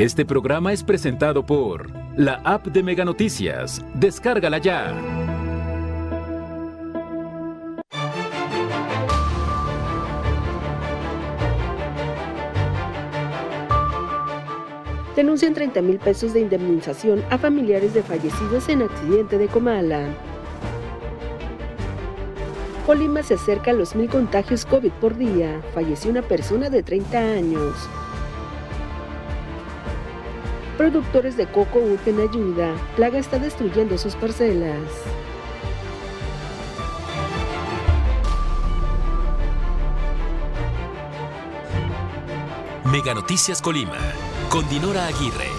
[0.00, 3.84] Este programa es presentado por la app de Mega Noticias.
[3.92, 4.94] Descárgala ya.
[15.14, 20.08] Denuncian 30 mil pesos de indemnización a familiares de fallecidos en accidente de Comala.
[22.86, 25.60] Colima se acerca a los mil contagios COVID por día.
[25.74, 27.90] Falleció una persona de 30 años.
[30.80, 32.74] Productores de coco urgen ayuda.
[32.96, 34.80] Plaga está destruyendo sus parcelas.
[42.90, 43.98] Mega Noticias Colima,
[44.48, 45.50] con Dinora Aguirre.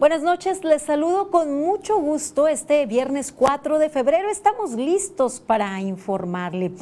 [0.00, 4.30] Buenas noches, les saludo con mucho gusto este viernes 4 de febrero.
[4.30, 6.72] Estamos listos para informarle.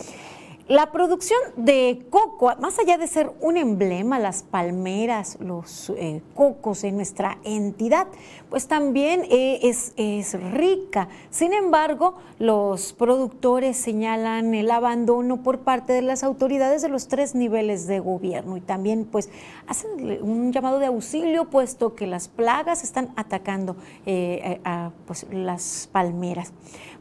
[0.67, 6.85] La producción de coco, más allá de ser un emblema, las palmeras, los eh, cocos
[6.85, 8.07] en nuestra entidad,
[8.49, 11.09] pues también eh, es, es, rica.
[11.29, 17.35] Sin embargo, los productores señalan el abandono por parte de las autoridades de los tres
[17.35, 19.29] niveles de gobierno y también pues
[19.67, 19.91] hacen
[20.23, 26.55] un llamado de auxilio puesto que las plagas están atacando eh, a pues, las palmeras.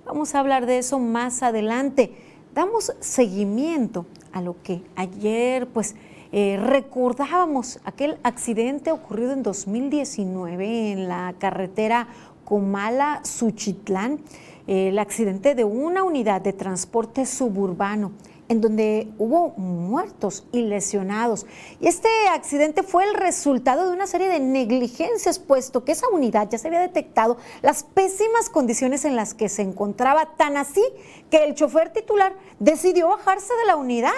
[0.05, 2.11] Vamos a hablar de eso más adelante
[2.53, 5.95] damos seguimiento a lo que ayer pues
[6.31, 12.07] eh, recordábamos aquel accidente ocurrido en 2019 en la carretera
[12.45, 14.19] Comala-Suchitlán,
[14.67, 18.11] el accidente de una unidad de transporte suburbano
[18.49, 21.45] en donde hubo muertos y lesionados.
[21.79, 26.49] Y este accidente fue el resultado de una serie de negligencias, puesto que esa unidad
[26.49, 30.83] ya se había detectado las pésimas condiciones en las que se encontraba, tan así
[31.29, 34.11] que el chofer titular decidió bajarse de la unidad.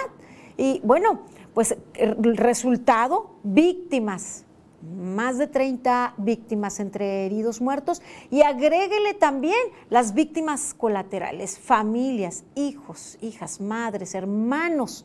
[0.56, 1.20] Y bueno,
[1.54, 4.45] pues el resultado, víctimas,
[4.94, 9.58] más de 30 víctimas entre heridos muertos y agréguele también
[9.90, 15.04] las víctimas colaterales, familias, hijos, hijas, madres, hermanos.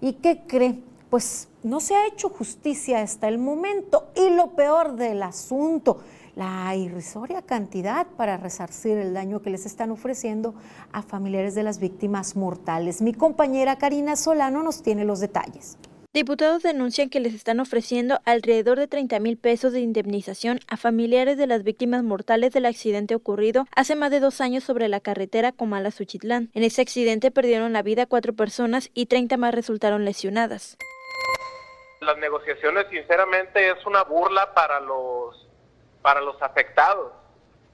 [0.00, 0.80] ¿Y qué cree?
[1.10, 6.00] Pues no se ha hecho justicia hasta el momento y lo peor del asunto,
[6.36, 10.54] la irrisoria cantidad para resarcir el daño que les están ofreciendo
[10.92, 13.02] a familiares de las víctimas mortales.
[13.02, 15.78] Mi compañera Karina Solano nos tiene los detalles.
[16.14, 21.36] Diputados denuncian que les están ofreciendo alrededor de 30 mil pesos de indemnización a familiares
[21.36, 25.52] de las víctimas mortales del accidente ocurrido hace más de dos años sobre la carretera
[25.52, 26.48] Comala-Suchitlán.
[26.54, 30.78] En ese accidente perdieron la vida cuatro personas y 30 más resultaron lesionadas.
[32.00, 35.46] Las negociaciones, sinceramente, es una burla para los,
[36.00, 37.12] para los afectados.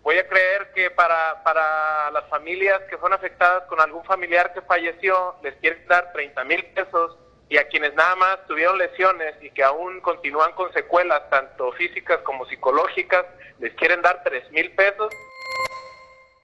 [0.03, 4.61] Voy a creer que para, para las familias que son afectadas con algún familiar que
[4.62, 7.16] falleció, les quieren dar 30 mil pesos
[7.54, 12.19] y a quienes nada más tuvieron lesiones y que aún continúan con secuelas tanto físicas
[12.25, 13.25] como psicológicas,
[13.60, 15.15] les quieren dar tres mil pesos.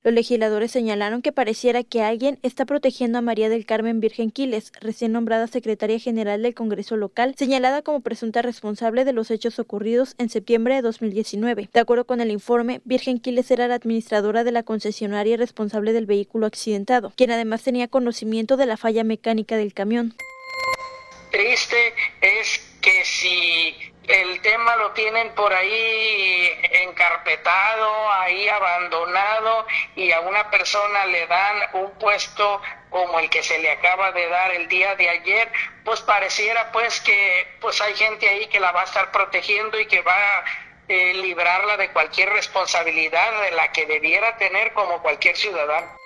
[0.04, 4.72] Los legisladores señalaron que pareciera que alguien está protegiendo a María del Carmen Virgen Quiles,
[4.80, 10.14] recién nombrada secretaria general del Congreso local, señalada como presunta responsable de los hechos ocurridos
[10.18, 11.70] en septiembre de 2019.
[11.72, 16.06] De acuerdo con el informe, Virgen Quiles era la administradora de la concesionaria responsable del
[16.06, 20.14] vehículo accidentado, quien además tenía conocimiento de la falla mecánica del camión
[21.30, 26.52] triste es que si el tema lo tienen por ahí
[26.84, 33.58] encarpetado, ahí abandonado y a una persona le dan un puesto como el que se
[33.60, 35.52] le acaba de dar el día de ayer,
[35.84, 39.86] pues pareciera pues que pues hay gente ahí que la va a estar protegiendo y
[39.86, 40.44] que va a
[40.88, 45.99] eh, librarla de cualquier responsabilidad de la que debiera tener como cualquier ciudadano.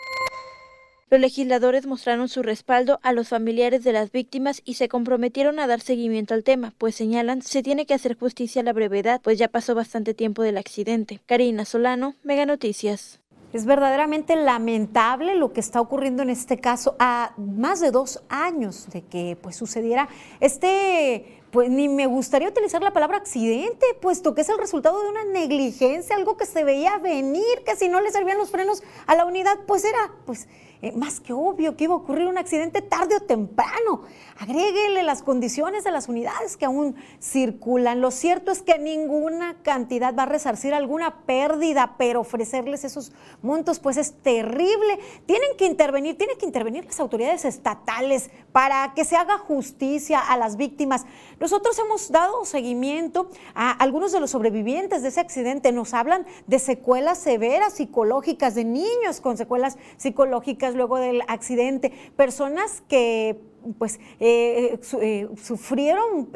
[1.15, 5.69] Los legisladores mostraron su respaldo a los familiares de las víctimas y se comprometieron a
[5.69, 9.39] dar seguimiento al tema, pues señalan se tiene que hacer justicia a la brevedad, pues
[9.39, 11.21] ya pasó bastante tiempo del accidente.
[11.25, 13.21] Karina Solano, Mega Noticias.
[13.53, 18.89] Es verdaderamente lamentable lo que está ocurriendo en este caso a más de dos años
[18.91, 20.09] de que pues sucediera
[20.41, 25.09] este pues ni me gustaría utilizar la palabra accidente, puesto que es el resultado de
[25.09, 29.15] una negligencia, algo que se veía venir, que si no le servían los frenos a
[29.15, 30.49] la unidad, pues era pues
[30.83, 34.03] eh, más que obvio que iba a ocurrir un accidente tarde o temprano.
[34.39, 38.01] Agréguele las condiciones de las unidades que aún circulan.
[38.01, 43.13] Lo cierto es que ninguna cantidad va a resarcir alguna pérdida, pero ofrecerles esos
[43.43, 44.99] montos pues es terrible.
[45.27, 50.37] Tienen que intervenir, tienen que intervenir las autoridades estatales para que se haga justicia a
[50.37, 51.07] las víctimas.
[51.41, 55.73] Nosotros hemos dado seguimiento a algunos de los sobrevivientes de ese accidente.
[55.73, 62.83] Nos hablan de secuelas severas psicológicas, de niños con secuelas psicológicas luego del accidente, personas
[62.89, 63.41] que
[63.79, 66.29] pues eh, eh, sufrieron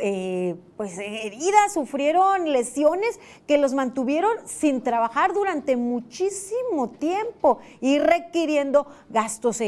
[0.79, 9.59] pues heridas, sufrieron lesiones que los mantuvieron sin trabajar durante muchísimo tiempo y requiriendo gastos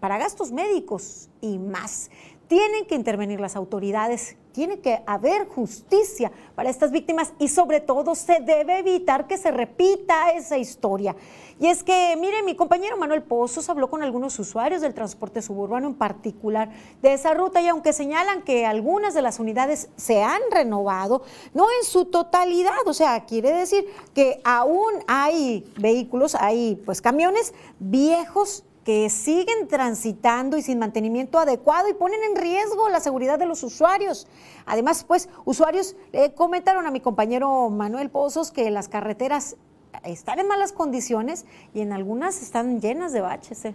[0.00, 2.10] para gastos médicos y más.
[2.50, 8.16] Tienen que intervenir las autoridades, tiene que haber justicia para estas víctimas y sobre todo
[8.16, 11.14] se debe evitar que se repita esa historia.
[11.60, 15.86] Y es que, mire, mi compañero Manuel Pozos habló con algunos usuarios del transporte suburbano
[15.86, 20.40] en particular de esa ruta y aunque señalan que algunas de las unidades se han
[20.50, 21.22] renovado,
[21.54, 27.54] no en su totalidad, o sea, quiere decir que aún hay vehículos, hay pues camiones
[27.78, 33.46] viejos que siguen transitando y sin mantenimiento adecuado y ponen en riesgo la seguridad de
[33.46, 34.26] los usuarios.
[34.66, 39.56] Además, pues, usuarios le comentaron a mi compañero Manuel Pozos que las carreteras
[40.04, 41.44] están en malas condiciones
[41.74, 43.64] y en algunas están llenas de baches.
[43.66, 43.74] ¿eh?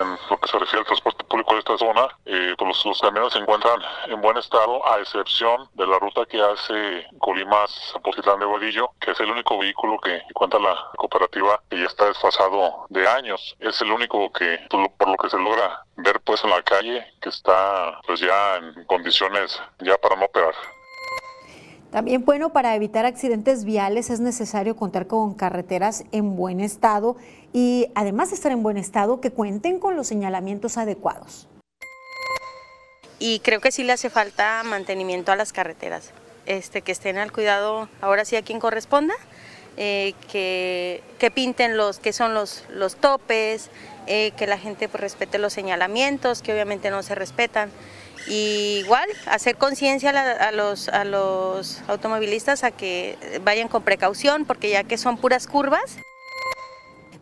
[0.00, 3.32] En lo que se refiere al transporte público de esta zona, eh, pues los, camiones
[3.32, 8.90] se encuentran en buen estado, a excepción de la ruta que hace Colima-Zapotitlán de Guadillo,
[9.00, 13.56] que es el único vehículo que cuenta la cooperativa que ya está desfasado de años.
[13.60, 17.30] Es el único que, por lo que se logra ver pues en la calle, que
[17.30, 20.54] está pues ya en condiciones ya para no operar.
[21.90, 27.16] También, bueno, para evitar accidentes viales es necesario contar con carreteras en buen estado
[27.56, 31.48] y además de estar en buen estado, que cuenten con los señalamientos adecuados.
[33.18, 36.10] Y creo que sí le hace falta mantenimiento a las carreteras,
[36.44, 39.14] este, que estén al cuidado, ahora sí a quien corresponda,
[39.78, 41.02] eh, que,
[41.34, 43.70] pinten los que son los, los topes,
[44.06, 47.70] eh, que la gente pues, respete los señalamientos, que obviamente no se respetan.
[48.28, 54.68] Y igual, hacer conciencia a, los, a los automovilistas a que vayan con precaución, porque
[54.68, 55.96] ya que son puras curvas.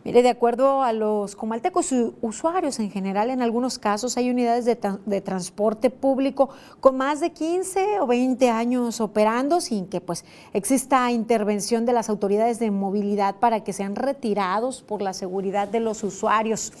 [0.05, 1.91] Mire, de acuerdo a los comaltecos
[2.21, 6.49] usuarios en general, en algunos casos hay unidades de, transporte público
[6.79, 10.23] con más de 15 o 20 años operando sin que pues
[10.53, 15.79] exista intervención de las autoridades de movilidad para que sean retirados por la seguridad de
[15.79, 16.71] los usuarios.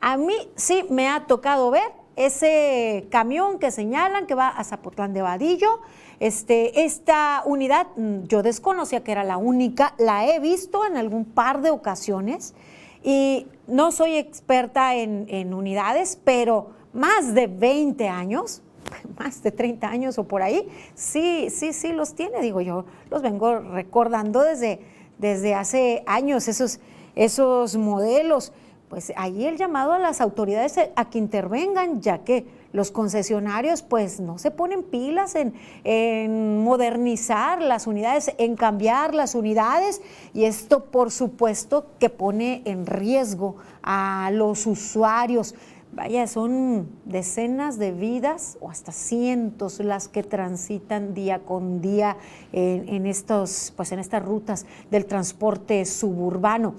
[0.00, 5.12] A mí sí me ha tocado ver ese camión que señalan que va a Zapotlán
[5.12, 5.80] de Vadillo.
[6.20, 11.24] Este, esta unidad, mm, yo desconocía que era la única, la he visto en algún
[11.24, 12.54] par de ocasiones
[13.02, 18.62] y no soy experta en, en unidades, pero más de 20 años,
[19.18, 23.22] más de 30 años o por ahí, sí, sí, sí los tiene, digo yo, los
[23.22, 24.80] vengo recordando desde,
[25.18, 26.80] desde hace años, esos,
[27.14, 28.52] esos modelos
[28.92, 32.44] pues ahí el llamado a las autoridades a que intervengan, ya que
[32.74, 40.02] los concesionarios pues no se ponen pilas en, modernizar las unidades, en cambiar las unidades
[40.34, 45.54] y esto por supuesto que pone en riesgo a los usuarios.
[45.94, 52.18] Vaya, son decenas de vidas o hasta cientos las que transitan día con día
[52.52, 56.74] en, estos, pues en estas rutas del transporte suburbano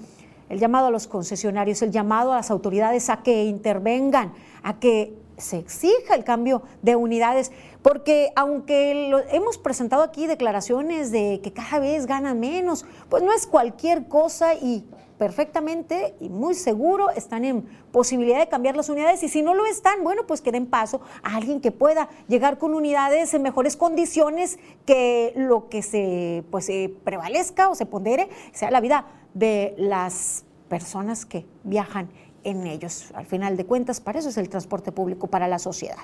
[0.48, 4.32] el llamado a los concesionarios, el llamado a las autoridades a que intervengan,
[4.62, 7.52] a que se exija el cambio de unidades,
[7.82, 13.46] porque aunque hemos presentado aquí declaraciones de que cada vez ganan menos, pues no es
[13.46, 14.84] cualquier cosa y
[15.18, 17.62] perfectamente y muy seguro están en
[17.92, 21.00] posibilidad de cambiar las unidades y si no lo están, bueno, pues que den paso
[21.22, 26.70] a alguien que pueda llegar con unidades en mejores condiciones que lo que se pues
[27.04, 32.08] prevalezca o se pondere sea la vida de las personas que viajan
[32.44, 33.10] en ellos.
[33.14, 35.96] Al final de cuentas, para eso es el transporte público para la sociedad.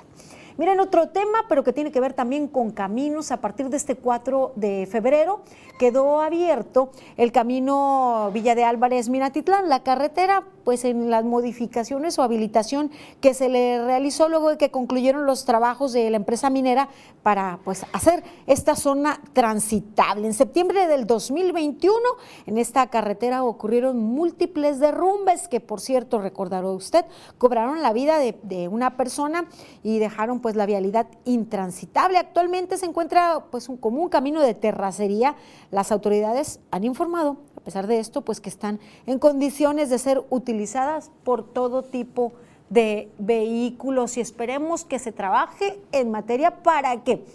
[0.57, 3.31] Miren, otro tema, pero que tiene que ver también con caminos.
[3.31, 5.41] A partir de este 4 de febrero
[5.79, 12.23] quedó abierto el camino Villa de Álvarez Minatitlán, la carretera, pues en las modificaciones o
[12.23, 16.89] habilitación que se le realizó luego de que concluyeron los trabajos de la empresa minera
[17.23, 20.27] para pues hacer esta zona transitable.
[20.27, 21.97] En septiembre del 2021
[22.45, 27.05] en esta carretera ocurrieron múltiples derrumbes que por cierto recordará usted
[27.37, 29.45] cobraron la vida de, de una persona
[29.83, 32.17] y dejaron pues la vialidad intransitable.
[32.17, 35.35] Actualmente se encuentra pues un, como un camino de terracería.
[35.69, 40.23] Las autoridades han informado, a pesar de esto, pues que están en condiciones de ser
[40.29, 42.33] utilizadas por todo tipo
[42.69, 47.25] de vehículos y esperemos que se trabaje en materia para que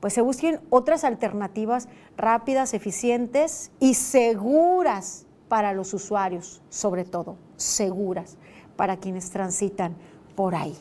[0.00, 8.36] pues se busquen otras alternativas rápidas, eficientes y seguras para los usuarios, sobre todo seguras
[8.76, 9.96] para quienes transitan
[10.36, 10.76] por ahí.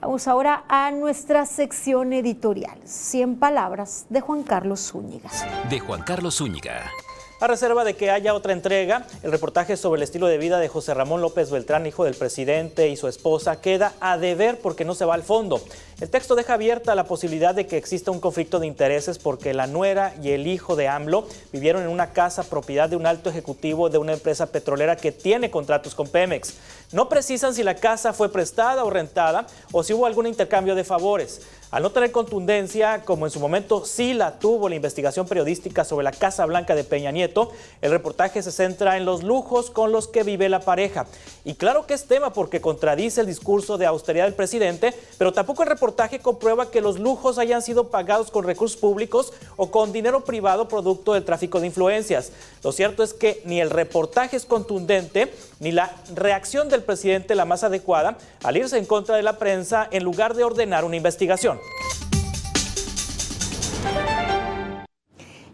[0.00, 5.28] Vamos ahora a nuestra sección editorial, 100 palabras de Juan Carlos Zúñiga.
[5.68, 6.88] De Juan Carlos Zúñiga.
[7.40, 10.68] A reserva de que haya otra entrega, el reportaje sobre el estilo de vida de
[10.68, 14.94] José Ramón López Beltrán, hijo del presidente y su esposa, queda a deber porque no
[14.94, 15.60] se va al fondo.
[16.00, 19.66] El texto deja abierta la posibilidad de que exista un conflicto de intereses porque la
[19.66, 23.90] nuera y el hijo de AMLO vivieron en una casa propiedad de un alto ejecutivo
[23.90, 26.54] de una empresa petrolera que tiene contratos con Pemex.
[26.92, 30.84] No precisan si la casa fue prestada o rentada o si hubo algún intercambio de
[30.84, 31.40] favores.
[31.70, 36.04] Al no tener contundencia, como en su momento sí la tuvo la investigación periodística sobre
[36.04, 37.52] la Casa Blanca de Peña Nieto,
[37.82, 41.04] el reportaje se centra en los lujos con los que vive la pareja.
[41.44, 45.62] Y claro que es tema porque contradice el discurso de austeridad del presidente, pero tampoco
[45.62, 45.87] el reportaje
[46.20, 51.14] comprueba que los lujos hayan sido pagados con recursos públicos o con dinero privado producto
[51.14, 52.32] del tráfico de influencias.
[52.62, 57.44] Lo cierto es que ni el reportaje es contundente, ni la reacción del presidente la
[57.44, 61.58] más adecuada al irse en contra de la prensa en lugar de ordenar una investigación.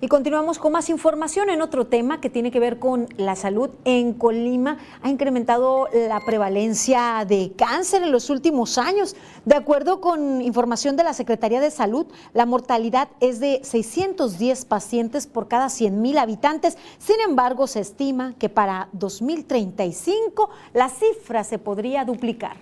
[0.04, 3.70] Y continuamos con más información en otro tema que tiene que ver con la salud.
[3.86, 9.16] En Colima ha incrementado la prevalencia de cáncer en los últimos años.
[9.46, 15.26] De acuerdo con información de la Secretaría de Salud, la mortalidad es de 610 pacientes
[15.26, 16.76] por cada 100 mil habitantes.
[16.98, 22.58] Sin embargo, se estima que para 2035 la cifra se podría duplicar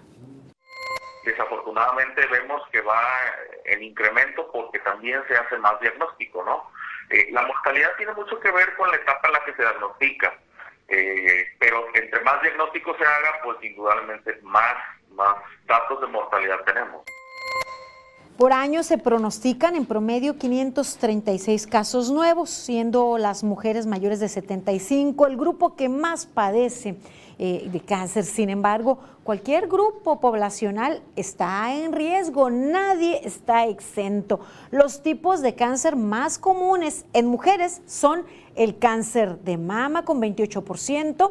[1.24, 3.00] desafortunadamente vemos que va
[3.64, 6.64] en incremento porque también se hace más diagnóstico, ¿no?
[7.12, 10.32] Eh, la mortalidad tiene mucho que ver con la etapa en la que se diagnostica,
[10.88, 14.74] eh, pero entre más diagnóstico se haga, pues indudablemente más,
[15.10, 17.04] más datos de mortalidad tenemos.
[18.38, 25.26] Por año se pronostican en promedio 536 casos nuevos, siendo las mujeres mayores de 75
[25.26, 26.96] el grupo que más padece
[27.38, 28.24] eh, de cáncer.
[28.24, 34.40] Sin embargo, cualquier grupo poblacional está en riesgo, nadie está exento.
[34.70, 38.24] Los tipos de cáncer más comunes en mujeres son
[38.54, 41.30] el cáncer de mama con 28%,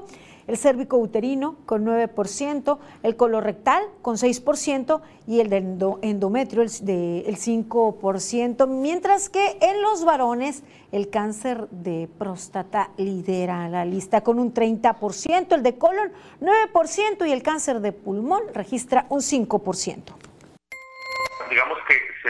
[0.52, 5.58] el cérvico uterino con 9%, el colorectal con 6% y el de
[6.02, 13.70] endometrio el, de, el 5%, mientras que en los varones el cáncer de próstata lidera
[13.70, 19.06] la lista con un 30%, el de colon 9% y el cáncer de pulmón registra
[19.08, 20.04] un 5%.
[21.50, 21.94] Digamos que
[22.24, 22.30] se,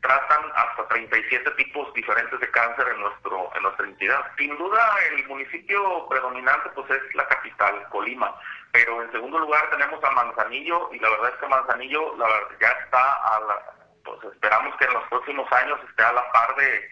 [0.00, 4.20] tratan hasta 37 tipos diferentes de cáncer en nuestro en nuestra entidad.
[4.36, 4.80] Sin duda
[5.12, 8.34] el municipio predominante pues es la capital, Colima,
[8.72, 12.56] pero en segundo lugar tenemos a Manzanillo y la verdad es que Manzanillo la verdad,
[12.60, 13.62] ya está a la,
[14.04, 16.88] pues esperamos que en los próximos años esté a la par de,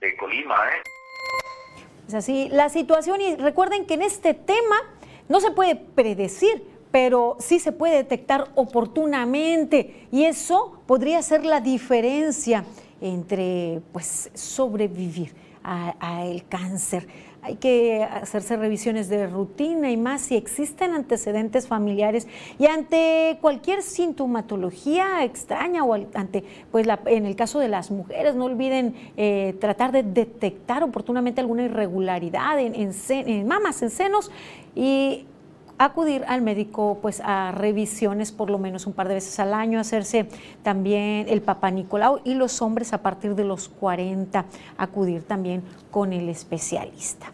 [0.00, 0.82] de Colima, ¿eh?
[2.08, 4.76] Es así la situación y recuerden que en este tema
[5.28, 11.60] no se puede predecir pero sí se puede detectar oportunamente y eso podría ser la
[11.60, 12.64] diferencia
[13.02, 17.06] entre pues, sobrevivir al cáncer.
[17.42, 23.82] Hay que hacerse revisiones de rutina y más si existen antecedentes familiares y ante cualquier
[23.82, 29.92] sintomatología extraña o ante, pues en el caso de las mujeres, no olviden eh, tratar
[29.92, 34.30] de detectar oportunamente alguna irregularidad en, en, en mamas, en senos
[34.74, 35.26] y
[35.78, 39.78] acudir al médico pues a revisiones por lo menos un par de veces al año,
[39.78, 40.28] hacerse
[40.62, 44.44] también el papá Nicolau y los hombres a partir de los 40
[44.78, 47.32] acudir también con el especialista.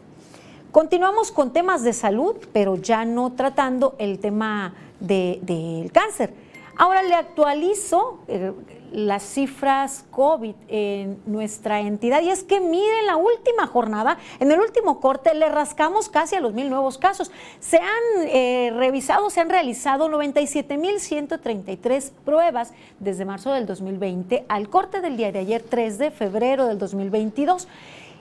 [0.73, 6.33] Continuamos con temas de salud, pero ya no tratando el tema del cáncer.
[6.79, 8.53] Ahora le actualizo eh,
[8.93, 12.23] las cifras COVID en nuestra entidad.
[12.23, 16.41] Y es que miren la última jornada, en el último corte le rascamos casi a
[16.41, 17.33] los mil nuevos casos.
[17.61, 25.01] Se han eh, revisado, se han realizado 97.133 pruebas desde marzo del 2020 al corte
[25.01, 27.67] del día de ayer, 3 de febrero del 2022.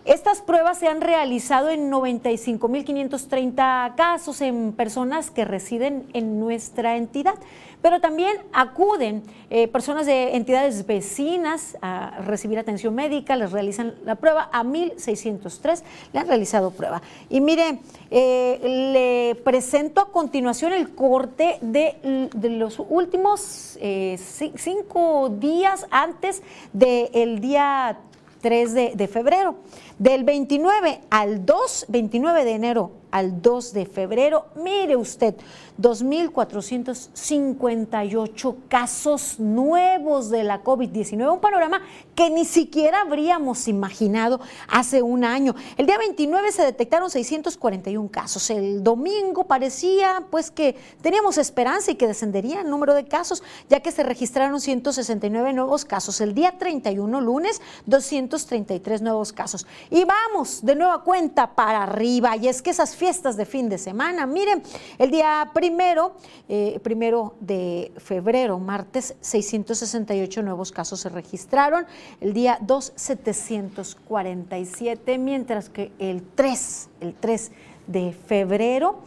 [0.04, 7.36] Estas pruebas se han realizado en 95.530 casos en personas que residen en nuestra entidad,
[7.82, 14.16] pero también acuden eh, personas de entidades vecinas a recibir atención médica, les realizan la
[14.16, 15.84] prueba, a 1.603
[16.14, 17.02] le han realizado prueba.
[17.30, 24.18] Y mire, eh, le presento a continuación el corte de, los últimos eh,
[24.56, 27.98] cinco días antes del día
[28.42, 29.56] 3 de, febrero.
[29.98, 35.36] Del 29 al 2, 29 de enero al 2 de febrero, mire usted,
[35.80, 41.82] 2.458 casos nuevos de la COVID-19, un panorama
[42.16, 45.56] que ni siquiera habríamos imaginado hace un año.
[45.78, 48.50] El día 29 se detectaron 641 casos.
[48.50, 53.80] El domingo parecía pues que teníamos esperanza y que descendería el número de casos, ya
[53.80, 56.20] que se registraron 169 nuevos casos.
[56.22, 59.66] El día 31, lunes, 233 nuevos casos.
[59.90, 62.38] Y vamos de nueva cuenta para arriba.
[62.38, 64.62] Y es que esas fiestas de fin de semana, miren,
[65.00, 66.14] el día primero,
[66.48, 71.88] eh, primero de febrero, martes, 668 nuevos casos se registraron.
[72.20, 77.52] El día 2, 747, mientras que el 3, el 3
[77.88, 79.00] de febrero,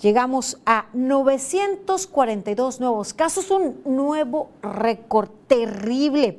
[0.00, 6.38] llegamos a 942 nuevos casos, un nuevo récord terrible.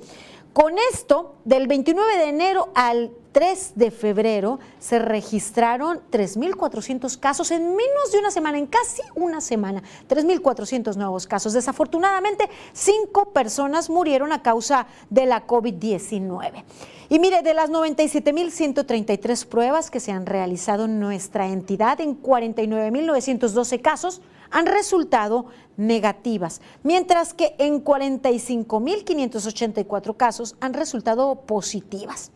[0.56, 7.76] Con esto, del 29 de enero al 3 de febrero se registraron 3.400 casos en
[7.76, 11.52] menos de una semana, en casi una semana, 3.400 nuevos casos.
[11.52, 16.64] Desafortunadamente, cinco personas murieron a causa de la COVID-19.
[17.10, 23.82] Y mire, de las 97.133 pruebas que se han realizado en nuestra entidad, en 49.912
[23.82, 24.22] casos
[24.56, 32.32] han resultado negativas, mientras que en 45.584 casos han resultado positivas.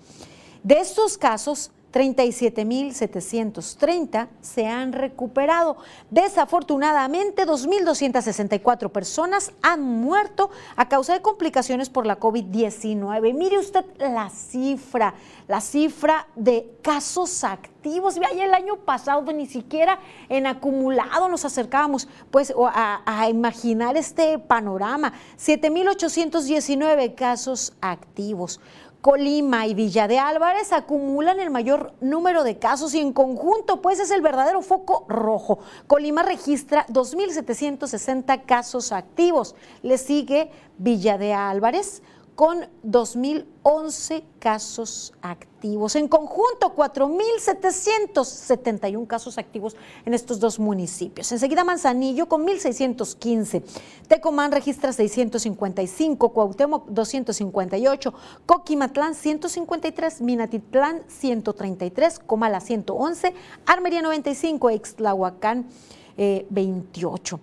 [0.62, 5.78] De estos casos, 37.730 se han recuperado.
[6.10, 13.34] Desafortunadamente, 2.264 personas han muerto a causa de complicaciones por la COVID-19.
[13.34, 15.16] Mire usted la cifra,
[15.48, 18.20] la cifra de casos activos.
[18.20, 24.38] Vaya, el año pasado ni siquiera en acumulado nos acercábamos pues, a, a imaginar este
[24.38, 25.14] panorama.
[25.38, 28.60] 7.819 casos activos.
[29.02, 33.98] Colima y Villa de Álvarez acumulan el mayor número de casos y en conjunto pues
[33.98, 35.60] es el verdadero foco rojo.
[35.88, 39.56] Colima registra 2.760 casos activos.
[39.84, 42.04] Le sigue Villa de Álvarez
[42.40, 45.98] con 2.011 casos activos.
[45.98, 51.30] En conjunto, 4.771 casos activos en estos dos municipios.
[51.34, 53.62] Enseguida Manzanillo con 1.615.
[54.08, 58.14] Tecomán registra 655, Cuauhtémoc 258,
[58.46, 63.34] Coquimatlán 153, Minatitlán 133, Comala 111,
[63.66, 65.68] Armería 95, Extlahuacán
[66.16, 67.36] 28.
[67.36, 67.40] Eh,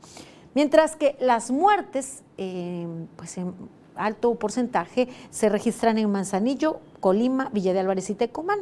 [0.55, 2.87] Mientras que las muertes, eh,
[3.19, 3.53] pues en
[3.97, 8.61] alto porcentaje se registran en Manzanillo, Colima, Villa de Álvarez y Tecomán.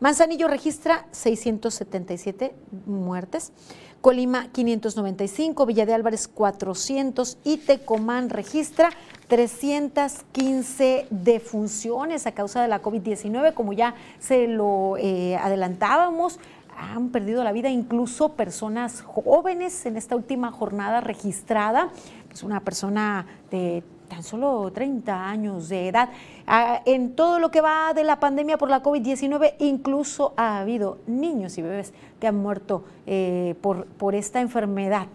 [0.00, 2.54] Manzanillo registra 677
[2.86, 3.52] muertes,
[4.00, 8.90] Colima 595, Villa de Álvarez 400 y Tecomán registra
[9.26, 16.38] 315 defunciones a causa de la COVID-19, como ya se lo eh, adelantábamos.
[16.76, 21.90] Han perdido la vida incluso personas jóvenes en esta última jornada registrada.
[22.32, 26.08] Es una persona de tan solo 30 años de edad.
[26.46, 30.98] Ah, en todo lo que va de la pandemia por la COVID-19, incluso ha habido
[31.06, 35.06] niños y bebés que han muerto eh, por, por esta enfermedad.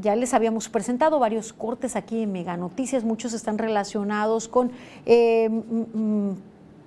[0.00, 4.70] Ya les habíamos presentado varios cortes aquí en Mega Noticias, muchos están relacionados con
[5.04, 5.50] eh,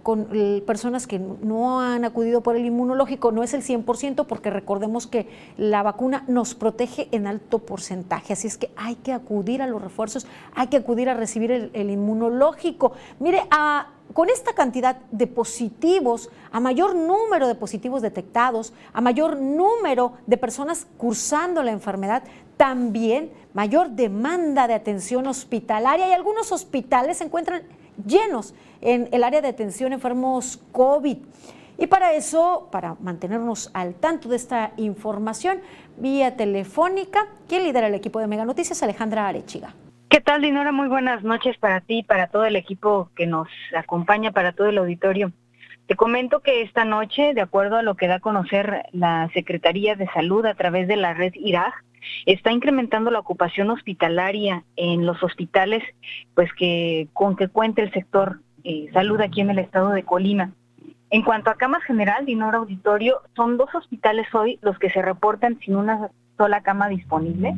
[0.04, 0.28] con
[0.66, 5.28] personas que no han acudido por el inmunológico, no es el 100% porque recordemos que
[5.58, 9.82] la vacuna nos protege en alto porcentaje, así es que hay que acudir a los
[9.82, 12.92] refuerzos, hay que acudir a recibir el, inmunológico.
[13.20, 13.44] Mire,
[14.14, 20.38] con esta cantidad de positivos, a mayor número de positivos detectados, a mayor número de
[20.38, 22.24] personas cursando la enfermedad,
[22.58, 27.64] también mayor demanda de atención hospitalaria y algunos hospitales se encuentran
[28.06, 31.18] llenos en el área de atención enfermos COVID.
[31.78, 35.60] Y para eso, para mantenernos al tanto de esta información,
[35.98, 39.74] vía telefónica, quien lidera el equipo de Mega Noticias, Alejandra Arechiga.
[40.10, 40.72] ¿Qué tal, Dinora?
[40.72, 44.78] Muy buenas noches para ti, para todo el equipo que nos acompaña, para todo el
[44.78, 45.32] auditorio.
[45.88, 49.96] Te comento que esta noche, de acuerdo a lo que da a conocer la Secretaría
[49.96, 51.74] de Salud a través de la red IRAG,
[52.26, 55.84] está incrementando la ocupación hospitalaria en los hospitales,
[56.36, 60.52] pues que con que cuente el sector eh, salud aquí en el estado de Colima.
[61.10, 65.60] En cuanto a camas general, Dinora Auditorio, son dos hospitales hoy los que se reportan
[65.60, 67.54] sin una sola cama disponible.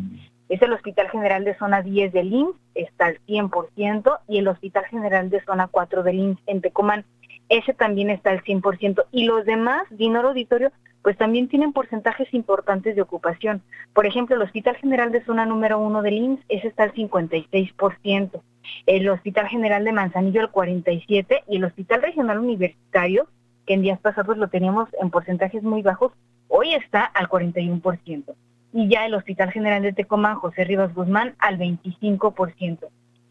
[0.49, 4.85] Es el Hospital General de Zona 10 del IMSS, está al 100%, y el Hospital
[4.85, 7.05] General de Zona 4 del IMSS en Tecomán,
[7.49, 9.05] ese también está al 100%.
[9.11, 10.71] Y los demás, Dinora Auditorio,
[11.05, 13.61] pues también tienen porcentajes importantes de ocupación.
[13.93, 18.41] Por ejemplo, el Hospital General de Zona número 1 del IMSS, ese está al 56%,
[18.87, 23.27] el Hospital General de Manzanillo al 47% y el Hospital Regional Universitario,
[23.67, 26.11] que en días pasados lo teníamos en porcentajes muy bajos,
[26.47, 28.33] hoy está al 41%.
[28.73, 32.79] Y ya el Hospital General de Tecomán, José Rivas Guzmán, al 25%.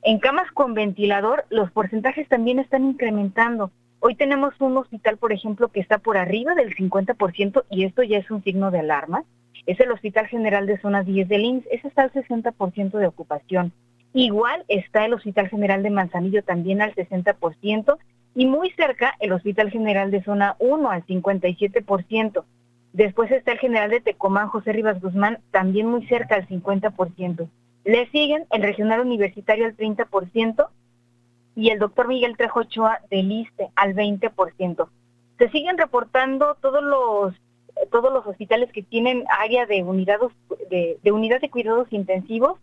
[0.03, 3.73] En camas con ventilador, los porcentajes también están incrementando.
[4.07, 8.19] Hoy tenemos un hospital, por ejemplo, que está por arriba del 50% y esto ya
[8.19, 9.25] es un signo de alarma.
[9.65, 13.73] Es el Hospital General de Zona 10 del INSS, ese está al 60% de ocupación.
[14.13, 17.97] Igual está el Hospital General de Manzanillo también al 60%
[18.35, 22.45] y muy cerca el Hospital General de Zona 1 al 57%.
[22.93, 27.49] Después está el General de Tecomán, José Rivas Guzmán, también muy cerca al 50%.
[27.87, 30.69] Le siguen el Regional Universitario al 30%
[31.57, 34.89] y el doctor Miguel Trejo Ochoa del ISTE al 20%.
[35.39, 37.35] Se siguen reportando todos los
[37.91, 40.31] todos los hospitales que tienen área de unidades
[40.71, 42.59] de, de unidad de cuidados intensivos,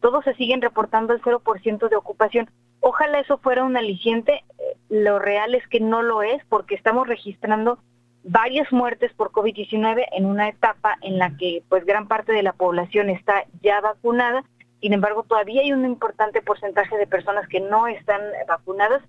[0.00, 2.50] todos se siguen reportando el 0% de ocupación.
[2.80, 7.06] Ojalá eso fuera un aliciente, eh, lo real es que no lo es porque estamos
[7.06, 7.78] registrando
[8.24, 12.54] varias muertes por COVID-19 en una etapa en la que pues gran parte de la
[12.54, 14.44] población está ya vacunada
[14.84, 19.00] sin embargo, todavía hay un importante porcentaje de personas que no están vacunadas.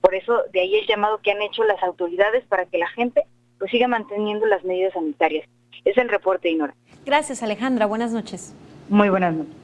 [0.00, 3.22] Por eso, de ahí el llamado que han hecho las autoridades para que la gente
[3.56, 5.48] pues siga manteniendo las medidas sanitarias.
[5.84, 6.74] Es el reporte, Inora.
[7.06, 7.86] Gracias, Alejandra.
[7.86, 8.56] Buenas noches.
[8.88, 9.54] Muy buenas noches.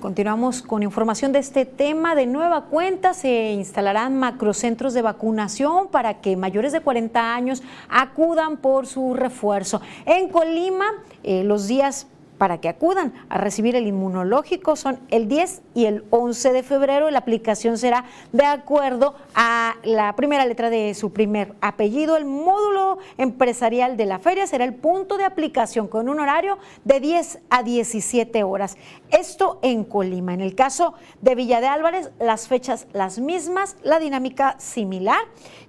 [0.00, 2.16] Continuamos con información de este tema.
[2.16, 8.56] De nueva cuenta se instalarán macrocentros de vacunación para que mayores de 40 años acudan
[8.56, 9.80] por su refuerzo.
[10.04, 10.86] En Colima,
[11.22, 16.04] eh, los días para que acudan a recibir el inmunológico son el 10 y el
[16.10, 17.10] 11 de febrero.
[17.10, 22.16] La aplicación será de acuerdo a la primera letra de su primer apellido.
[22.16, 27.00] El módulo empresarial de la feria será el punto de aplicación con un horario de
[27.00, 28.76] 10 a 17 horas.
[29.10, 30.34] Esto en Colima.
[30.34, 35.18] En el caso de Villa de Álvarez, las fechas las mismas, la dinámica similar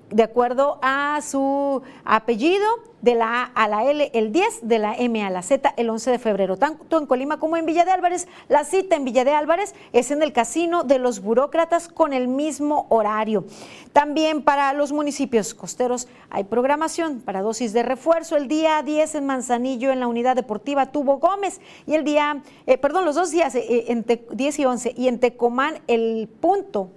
[0.09, 2.65] de acuerdo a su apellido,
[3.05, 5.91] de la A a la L el 10, de la M a la Z el
[5.91, 6.57] 11 de febrero.
[6.57, 10.09] Tanto en Colima como en Villa de Álvarez, la cita en Villa de Álvarez es
[10.09, 13.45] en el Casino de los Burócratas con el mismo horario.
[13.93, 18.37] También para los municipios costeros hay programación para dosis de refuerzo.
[18.37, 22.79] El día 10 en Manzanillo, en la unidad deportiva Tubo Gómez, y el día, eh,
[22.79, 26.89] perdón, los dos días, eh, en 10 y 11, y en Tecomán el punto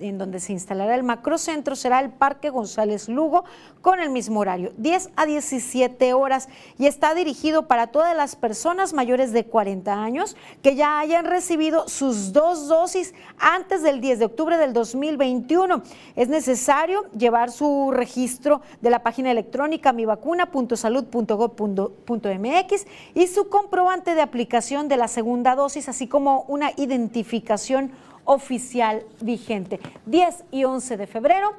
[0.00, 3.44] en donde se instalará el macrocentro será el Parque González Lugo
[3.80, 8.92] con el mismo horario, 10 a 17 horas y está dirigido para todas las personas
[8.92, 14.24] mayores de 40 años que ya hayan recibido sus dos dosis antes del 10 de
[14.24, 15.82] octubre del 2021.
[16.16, 24.88] Es necesario llevar su registro de la página electrónica mivacuna.salud.gov.mx y su comprobante de aplicación
[24.88, 27.92] de la segunda dosis, así como una identificación
[28.26, 29.80] oficial vigente.
[30.04, 31.54] 10 y 11 de febrero,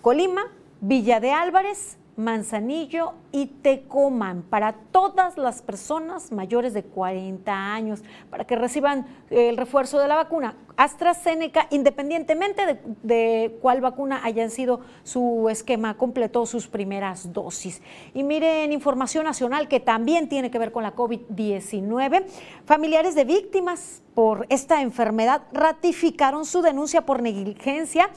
[0.00, 0.42] Colima,
[0.80, 8.44] Villa de Álvarez, Manzanillo y Tecomán para todas las personas mayores de 40 años para
[8.44, 14.80] que reciban el refuerzo de la vacuna AstraZeneca independientemente de, de, cuál vacuna hayan sido
[15.02, 17.82] su esquema completo sus primeras dosis.
[18.14, 22.24] Y miren información nacional que también tiene que ver con la COVID-19.
[22.64, 28.10] Familiares de víctimas por esta enfermedad ratificaron su denuncia por negligencia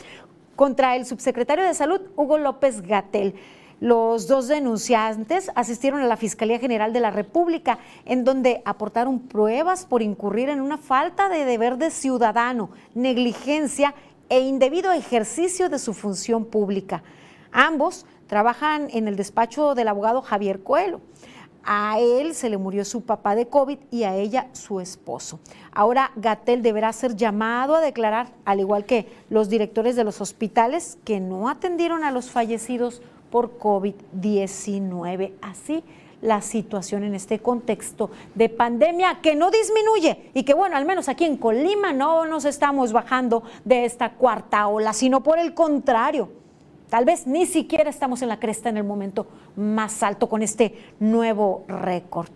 [0.56, 3.36] contra el subsecretario de Salud Hugo López Gatel.
[3.84, 9.86] Los dos denunciantes asistieron a la Fiscalía General de la República, en donde aportaron pruebas
[9.86, 13.94] por incurrir en una falta de deber de ciudadano, negligencia
[14.30, 17.04] e indebido ejercicio de su función pública.
[17.52, 21.02] Ambos trabajan en el despacho del abogado Javier Coelho.
[21.66, 25.42] A él se le murió su papá de COVID y a ella su esposo.
[25.74, 30.98] Ahora Gatel deberá ser llamado a declarar, al igual que los directores de los hospitales
[31.04, 33.02] que no atendieron a los fallecidos
[33.34, 35.32] por COVID-19.
[35.42, 35.84] Así
[36.22, 41.10] la situación en este contexto de pandemia que no disminuye y que bueno, al menos
[41.10, 46.30] aquí en Colima no nos estamos bajando de esta cuarta ola, sino por el contrario.
[46.92, 50.78] Tal vez ni siquiera estamos en la cresta en el momento más alto con este
[51.00, 52.30] nuevo récord.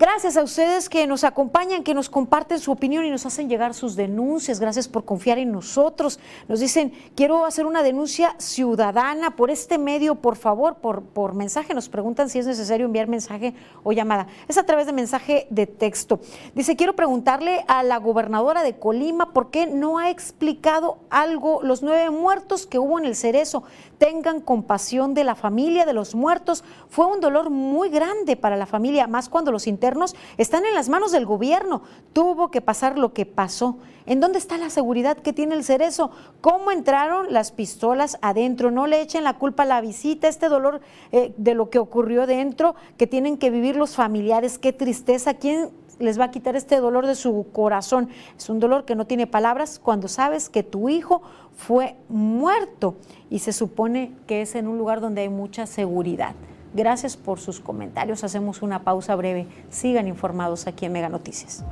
[0.00, 3.74] Gracias a ustedes que nos acompañan, que nos comparten su opinión y nos hacen llegar
[3.74, 4.58] sus denuncias.
[4.58, 6.18] Gracias por confiar en nosotros.
[6.48, 11.74] Nos dicen, quiero hacer una denuncia ciudadana por este medio, por favor, por, mensaje.
[11.74, 14.26] Nos preguntan si es necesario enviar mensaje o llamada.
[14.48, 16.18] Es a través de mensaje de texto.
[16.54, 21.82] Dice, quiero preguntarle a la gobernadora de Colima por qué no ha explicado algo los
[21.82, 23.64] nueve muertos que hubo en el Cerezo.
[23.98, 26.64] Tengan compasión de la familia de los muertos.
[26.88, 29.89] Fue un dolor muy grande para la familia, más cuando los internos
[30.36, 31.82] están en las manos del gobierno.
[32.12, 33.78] Tuvo que pasar lo que pasó.
[34.06, 36.10] ¿En dónde está la seguridad que tiene el cerezo?
[36.40, 38.70] ¿Cómo entraron las pistolas adentro?
[38.70, 40.80] No le echen la culpa a la visita, este dolor
[41.12, 44.58] eh, de lo que ocurrió dentro, que tienen que vivir los familiares.
[44.58, 45.34] Qué tristeza.
[45.34, 48.08] ¿Quién les va a quitar este dolor de su corazón?
[48.36, 51.22] Es un dolor que no tiene palabras cuando sabes que tu hijo
[51.56, 52.96] fue muerto
[53.28, 56.34] y se supone que es en un lugar donde hay mucha seguridad.
[56.72, 58.22] Gracias por sus comentarios.
[58.22, 59.46] Hacemos una pausa breve.
[59.70, 61.64] Sigan informados aquí en Mega Noticias.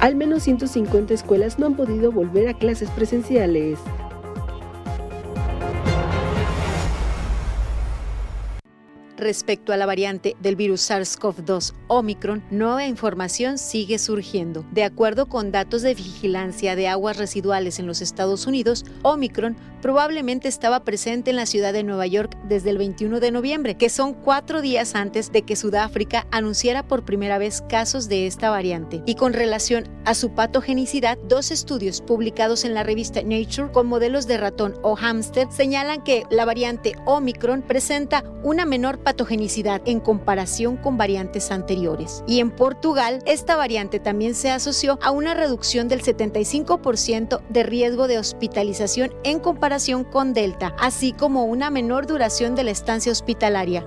[0.00, 3.78] Al menos 150 escuelas no han podido volver a clases presenciales.
[9.18, 14.64] Respecto a la variante del virus SARS-CoV-2 Omicron, nueva información sigue surgiendo.
[14.70, 20.46] De acuerdo con datos de vigilancia de aguas residuales en los Estados Unidos, Omicron probablemente
[20.46, 24.14] estaba presente en la ciudad de Nueva York desde el 21 de noviembre, que son
[24.14, 29.02] cuatro días antes de que Sudáfrica anunciara por primera vez casos de esta variante.
[29.04, 34.28] Y con relación a su patogenicidad, dos estudios publicados en la revista Nature con modelos
[34.28, 40.76] de ratón o hámster señalan que la variante Omicron presenta una menor patogenicidad en comparación
[40.76, 42.22] con variantes anteriores.
[42.26, 48.06] Y en Portugal, esta variante también se asoció a una reducción del 75% de riesgo
[48.06, 53.86] de hospitalización en comparación con Delta, así como una menor duración de la estancia hospitalaria.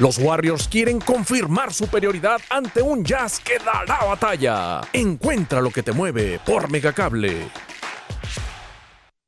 [0.00, 4.80] Los Warriors quieren confirmar superioridad ante un Jazz que dará batalla.
[4.92, 7.48] Encuentra lo que te mueve por Megacable.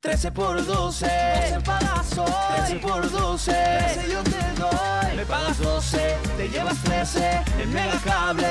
[0.04, 2.32] 13 por 12, 12 pagas hoy.
[2.56, 5.16] 13 por 12, 13 yo te doy.
[5.16, 8.48] Me pagas 12, te llevas 13 en Megacable.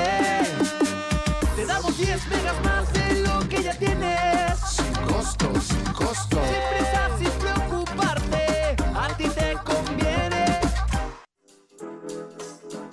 [1.56, 4.58] Te damos 10 megas más de lo que ya tienes.
[4.68, 6.40] Sin costo, sin costo.
[6.42, 7.63] Sin prisa, sin preocuparte.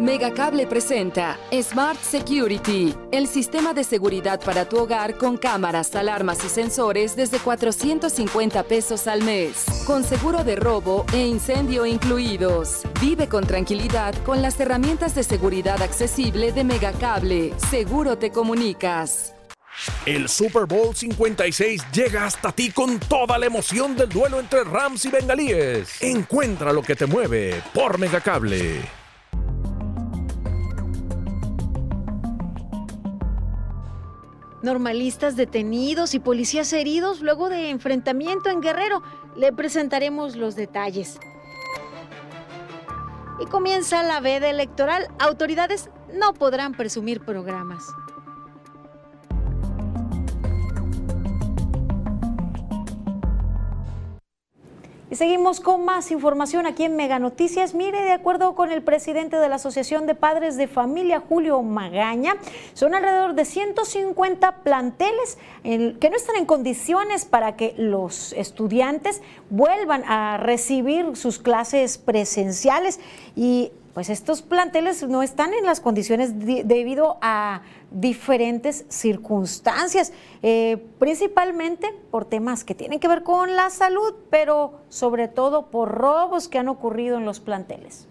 [0.00, 6.48] Megacable presenta Smart Security, el sistema de seguridad para tu hogar con cámaras, alarmas y
[6.48, 12.80] sensores desde 450 pesos al mes, con seguro de robo e incendio incluidos.
[12.98, 17.52] Vive con tranquilidad con las herramientas de seguridad accesible de Megacable.
[17.68, 19.34] Seguro te comunicas.
[20.06, 25.04] El Super Bowl 56 llega hasta ti con toda la emoción del duelo entre Rams
[25.04, 26.00] y Bengalíes.
[26.00, 28.99] Encuentra lo que te mueve por Megacable.
[34.62, 39.02] Normalistas detenidos y policías heridos luego de enfrentamiento en Guerrero.
[39.36, 41.18] Le presentaremos los detalles.
[43.40, 45.08] Y comienza la veda electoral.
[45.18, 47.84] Autoridades no podrán presumir programas.
[55.10, 57.74] Y seguimos con más información aquí en Mega Noticias.
[57.74, 62.36] Mire, de acuerdo con el presidente de la Asociación de Padres de Familia, Julio Magaña,
[62.74, 69.20] son alrededor de 150 planteles que no están en condiciones para que los estudiantes
[69.50, 73.00] vuelvan a recibir sus clases presenciales.
[73.34, 77.60] Y pues estos planteles no están en las condiciones debido a
[77.90, 85.28] diferentes circunstancias, eh, principalmente por temas que tienen que ver con la salud, pero sobre
[85.28, 88.08] todo por robos que han ocurrido en los planteles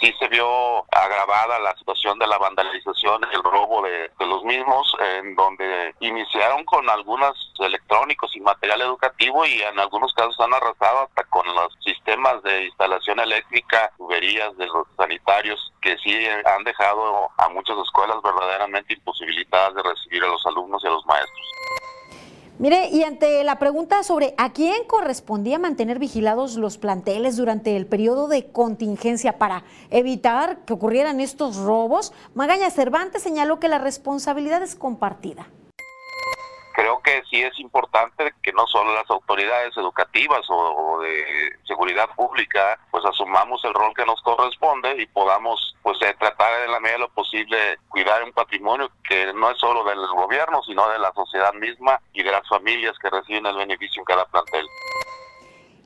[0.00, 5.34] sí se vio agravada la situación de la vandalización el robo de, los mismos, en
[5.34, 11.24] donde iniciaron con algunos electrónicos y material educativo y en algunos casos han arrasado hasta
[11.24, 17.48] con los sistemas de instalación eléctrica, tuberías de los sanitarios, que sí han dejado a
[17.48, 21.48] muchas escuelas verdaderamente imposibilitadas de recibir a los alumnos y a los maestros.
[22.58, 27.86] Mire, y ante la pregunta sobre a quién correspondía mantener vigilados los planteles durante el
[27.86, 34.60] periodo de contingencia para evitar que ocurrieran estos robos, Magaña Cervantes señaló que la responsabilidad
[34.64, 35.46] es compartida
[36.78, 41.24] creo que sí es importante que no solo las autoridades educativas o, de
[41.66, 46.70] seguridad pública pues asumamos el rol que nos corresponde y podamos pues eh, tratar en
[46.70, 47.56] la medida de lo posible
[47.88, 52.22] cuidar un patrimonio que no es solo del gobierno, sino de la sociedad misma y
[52.22, 54.66] de las familias que reciben el beneficio en cada plantel.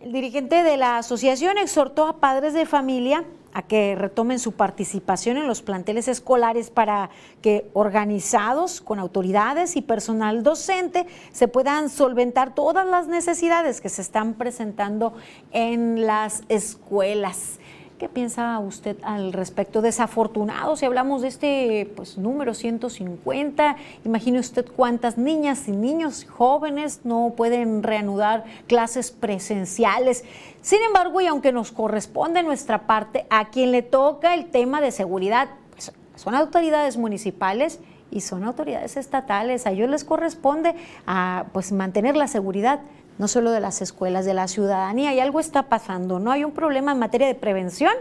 [0.02, 5.36] El dirigente de la asociación exhortó a padres de familia a que retomen su participación
[5.36, 7.10] en los planteles escolares para
[7.40, 14.02] que organizados con autoridades y personal docente se puedan solventar todas las necesidades que se
[14.02, 15.14] están presentando
[15.52, 17.58] en las escuelas.
[18.02, 19.80] ¿Qué piensa usted al respecto?
[19.80, 27.02] Desafortunado, si hablamos de este pues, número 150, imagine usted cuántas niñas y niños jóvenes
[27.04, 30.24] no pueden reanudar clases presenciales.
[30.62, 34.90] Sin embargo, y aunque nos corresponde nuestra parte, a quien le toca el tema de
[34.90, 37.78] seguridad pues, son autoridades municipales
[38.10, 39.64] y son autoridades estatales.
[39.64, 40.74] A ellos les corresponde
[41.06, 42.80] a, pues, mantener la seguridad
[43.22, 46.32] no solo de las escuelas, de la ciudadanía, y algo está pasando, ¿no?
[46.32, 47.92] Hay un problema en materia de prevención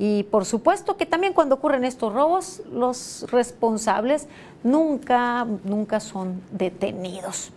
[0.00, 4.26] y por supuesto que también cuando ocurren estos robos, los responsables
[4.64, 7.52] nunca, nunca son detenidos.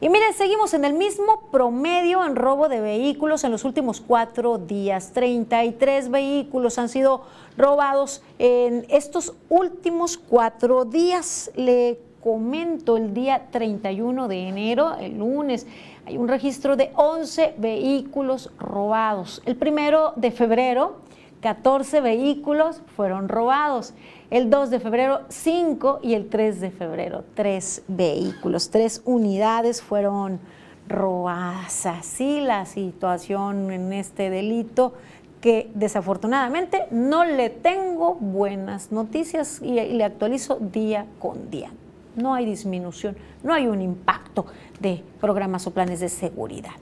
[0.00, 4.58] Y mire, seguimos en el mismo promedio en robo de vehículos en los últimos cuatro
[4.58, 5.10] días.
[5.12, 7.22] 33 vehículos han sido
[7.56, 11.50] robados en estos últimos cuatro días.
[11.56, 15.66] Le comento el día 31 de enero, el lunes
[16.06, 19.42] hay un registro de 11 vehículos robados.
[19.46, 20.96] El primero de febrero,
[21.40, 23.94] 14 vehículos fueron robados.
[24.30, 30.40] El 2 de febrero, 5 y el 3 de febrero, 3 vehículos, 3 unidades fueron
[30.88, 31.86] robadas.
[31.86, 34.94] Así la situación en este delito
[35.40, 41.70] que desafortunadamente no le tengo buenas noticias y le actualizo día con día
[42.16, 44.46] no hay disminución, no hay un impacto
[44.80, 46.72] de programas o planes de seguridad.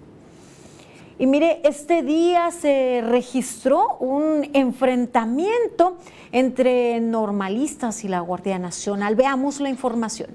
[1.18, 5.98] Y mire, este día se registró un enfrentamiento
[6.32, 9.14] entre normalistas y la Guardia Nacional.
[9.14, 10.30] Veamos la información.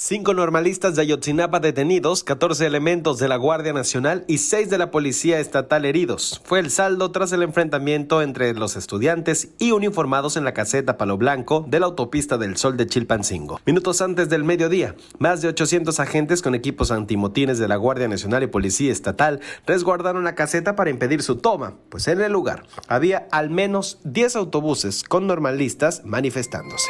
[0.00, 4.92] Cinco normalistas de Ayotzinapa detenidos, 14 elementos de la Guardia Nacional y seis de la
[4.92, 6.40] Policía Estatal heridos.
[6.44, 11.16] Fue el saldo tras el enfrentamiento entre los estudiantes y uniformados en la caseta Palo
[11.16, 13.60] Blanco de la autopista del Sol de Chilpancingo.
[13.66, 18.44] Minutos antes del mediodía, más de 800 agentes con equipos antimotines de la Guardia Nacional
[18.44, 23.26] y Policía Estatal resguardaron la caseta para impedir su toma, pues en el lugar había
[23.32, 26.88] al menos 10 autobuses con normalistas manifestándose.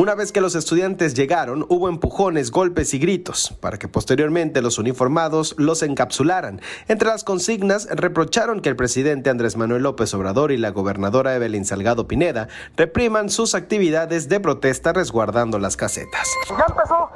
[0.00, 4.78] Una vez que los estudiantes llegaron, hubo empujones, golpes y gritos, para que posteriormente los
[4.78, 6.62] uniformados los encapsularan.
[6.88, 11.66] Entre las consignas, reprocharon que el presidente Andrés Manuel López Obrador y la gobernadora Evelyn
[11.66, 16.26] Salgado Pineda repriman sus actividades de protesta resguardando las casetas.
[16.48, 17.10] Ya empezó.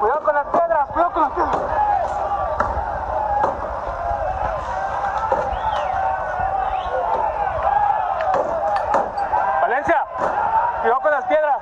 [0.00, 1.56] Cuidado con las piedras, cuidado con las piedras.
[9.62, 10.04] Valencia,
[10.82, 11.56] cuidado con las piedras.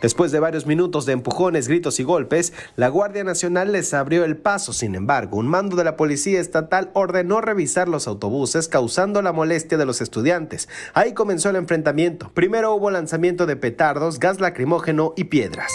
[0.00, 4.36] Después de varios minutos de empujones, gritos y golpes, la Guardia Nacional les abrió el
[4.36, 4.72] paso.
[4.72, 9.78] Sin embargo, un mando de la Policía Estatal ordenó revisar los autobuses, causando la molestia
[9.78, 10.68] de los estudiantes.
[10.94, 12.30] Ahí comenzó el enfrentamiento.
[12.34, 15.72] Primero hubo lanzamiento de petardos, gas lacrimógeno y piedras.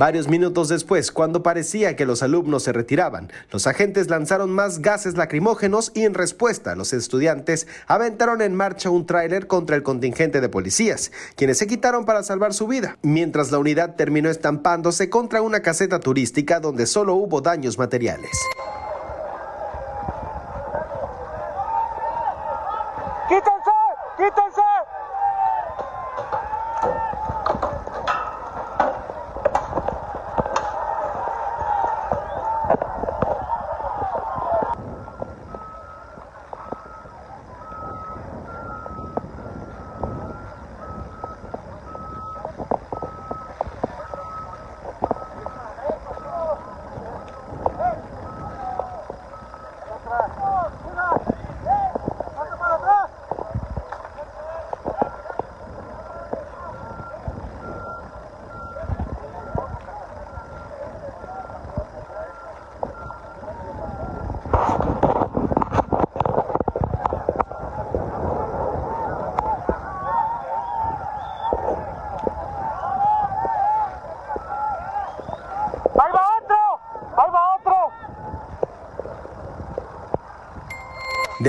[0.00, 5.18] Varios minutos después, cuando parecía que los alumnos se retiraban, los agentes lanzaron más gases
[5.18, 10.48] lacrimógenos y en respuesta los estudiantes aventaron en marcha un tráiler contra el contingente de
[10.48, 15.60] policías, quienes se quitaron para salvar su vida, mientras la unidad terminó estampándose contra una
[15.60, 18.30] caseta turística donde solo hubo daños materiales.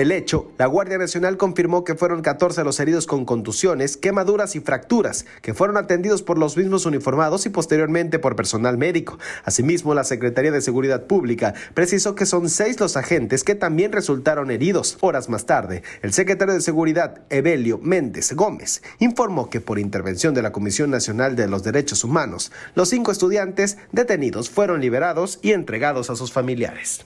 [0.01, 4.59] Del hecho, la Guardia Nacional confirmó que fueron 14 los heridos con contusiones, quemaduras y
[4.59, 9.19] fracturas, que fueron atendidos por los mismos uniformados y posteriormente por personal médico.
[9.45, 14.49] Asimismo, la Secretaría de Seguridad Pública precisó que son seis los agentes que también resultaron
[14.49, 14.97] heridos.
[15.01, 20.41] Horas más tarde, el secretario de Seguridad, Evelio Méndez Gómez, informó que por intervención de
[20.41, 26.09] la Comisión Nacional de los Derechos Humanos, los cinco estudiantes detenidos fueron liberados y entregados
[26.09, 27.05] a sus familiares.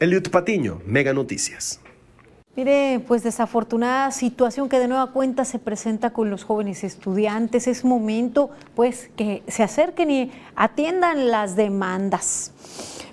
[0.00, 1.78] Eliud Patiño, Mega Noticias.
[2.56, 7.66] Mire, pues desafortunada situación que de nueva cuenta se presenta con los jóvenes estudiantes.
[7.66, 12.52] Es momento, pues, que se acerquen y atiendan las demandas.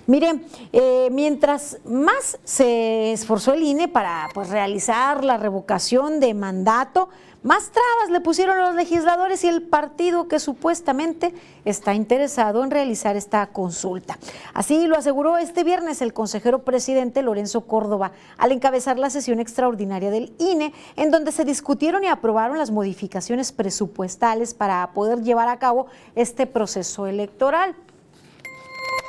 [0.06, 7.10] Miren, eh, mientras más se esforzó el INE para pues, realizar la revocación de mandato,
[7.44, 11.34] más trabas le pusieron los legisladores y el partido que supuestamente
[11.66, 14.18] está interesado en realizar esta consulta.
[14.54, 20.10] Así lo aseguró este viernes el consejero presidente Lorenzo Córdoba al encabezar la sesión extraordinaria
[20.10, 25.58] del INE, en donde se discutieron y aprobaron las modificaciones presupuestales para poder llevar a
[25.58, 27.76] cabo este proceso electoral.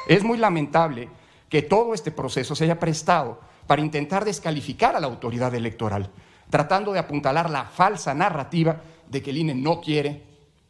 [0.09, 1.07] Es muy lamentable
[1.47, 6.11] que todo este proceso se haya prestado para intentar descalificar a la autoridad electoral
[6.49, 10.23] tratando de apuntalar la falsa narrativa de que el INE no quiere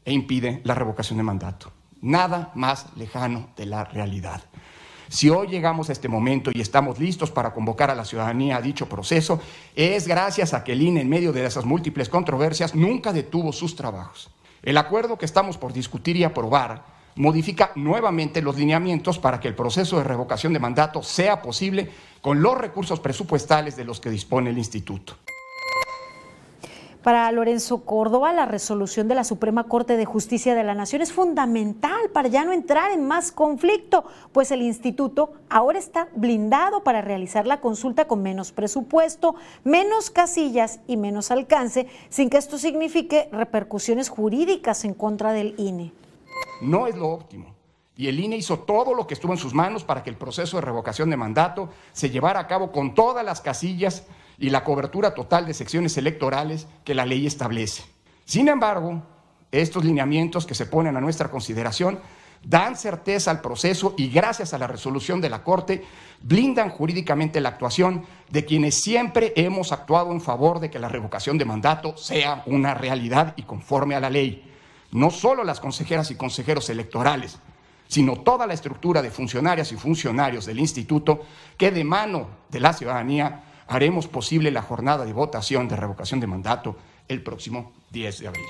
[0.03, 1.71] e impide la revocación de mandato.
[2.01, 4.41] Nada más lejano de la realidad.
[5.07, 8.61] Si hoy llegamos a este momento y estamos listos para convocar a la ciudadanía a
[8.61, 9.39] dicho proceso,
[9.75, 13.75] es gracias a que el INE, en medio de esas múltiples controversias, nunca detuvo sus
[13.75, 14.29] trabajos.
[14.63, 16.83] El acuerdo que estamos por discutir y aprobar
[17.15, 21.89] modifica nuevamente los lineamientos para que el proceso de revocación de mandato sea posible
[22.21, 25.15] con los recursos presupuestales de los que dispone el Instituto.
[27.05, 31.13] Para Lorenzo Córdoba, la resolución de la Suprema Corte de Justicia de la Nación es
[31.13, 37.03] fundamental para ya no entrar en más conflicto, pues el instituto ahora está blindado para
[37.03, 43.29] realizar la consulta con menos presupuesto, menos casillas y menos alcance, sin que esto signifique
[43.31, 45.93] repercusiones jurídicas en contra del INE.
[46.59, 47.53] No es lo óptimo.
[47.95, 50.57] Y el INE hizo todo lo que estuvo en sus manos para que el proceso
[50.57, 54.07] de revocación de mandato se llevara a cabo con todas las casillas
[54.37, 57.83] y la cobertura total de secciones electorales que la ley establece.
[58.25, 59.03] Sin embargo,
[59.51, 61.99] estos lineamientos que se ponen a nuestra consideración
[62.43, 65.83] dan certeza al proceso y gracias a la resolución de la Corte
[66.21, 71.37] blindan jurídicamente la actuación de quienes siempre hemos actuado en favor de que la revocación
[71.37, 74.51] de mandato sea una realidad y conforme a la ley.
[74.91, 77.39] No solo las consejeras y consejeros electorales,
[77.87, 81.21] sino toda la estructura de funcionarias y funcionarios del instituto
[81.57, 86.27] que de mano de la ciudadanía haremos posible la jornada de votación de revocación de
[86.27, 86.75] mandato
[87.07, 88.45] el próximo 10 de abril.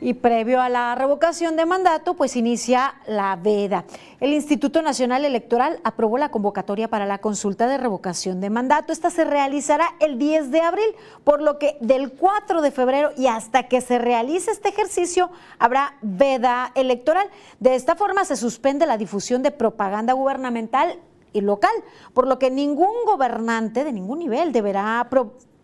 [0.00, 3.84] Y previo a la revocación de mandato, pues inicia la veda.
[4.20, 8.92] El Instituto Nacional Electoral aprobó la convocatoria para la consulta de revocación de mandato.
[8.92, 13.28] Esta se realizará el 10 de abril, por lo que del 4 de febrero y
[13.28, 17.28] hasta que se realice este ejercicio habrá veda electoral.
[17.60, 20.98] De esta forma se suspende la difusión de propaganda gubernamental
[21.34, 21.74] y local,
[22.14, 25.06] por lo que ningún gobernante de ningún nivel deberá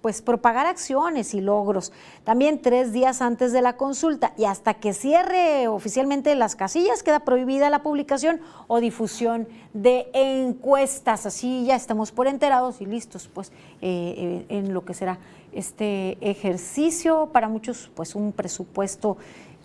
[0.01, 1.93] pues propagar acciones y logros.
[2.25, 7.21] También tres días antes de la consulta y hasta que cierre oficialmente las casillas queda
[7.21, 11.27] prohibida la publicación o difusión de encuestas.
[11.27, 13.51] Así ya estamos por enterados y listos pues
[13.81, 15.19] eh, eh, en lo que será
[15.53, 17.29] este ejercicio.
[17.33, 19.19] Para muchos pues un presupuesto,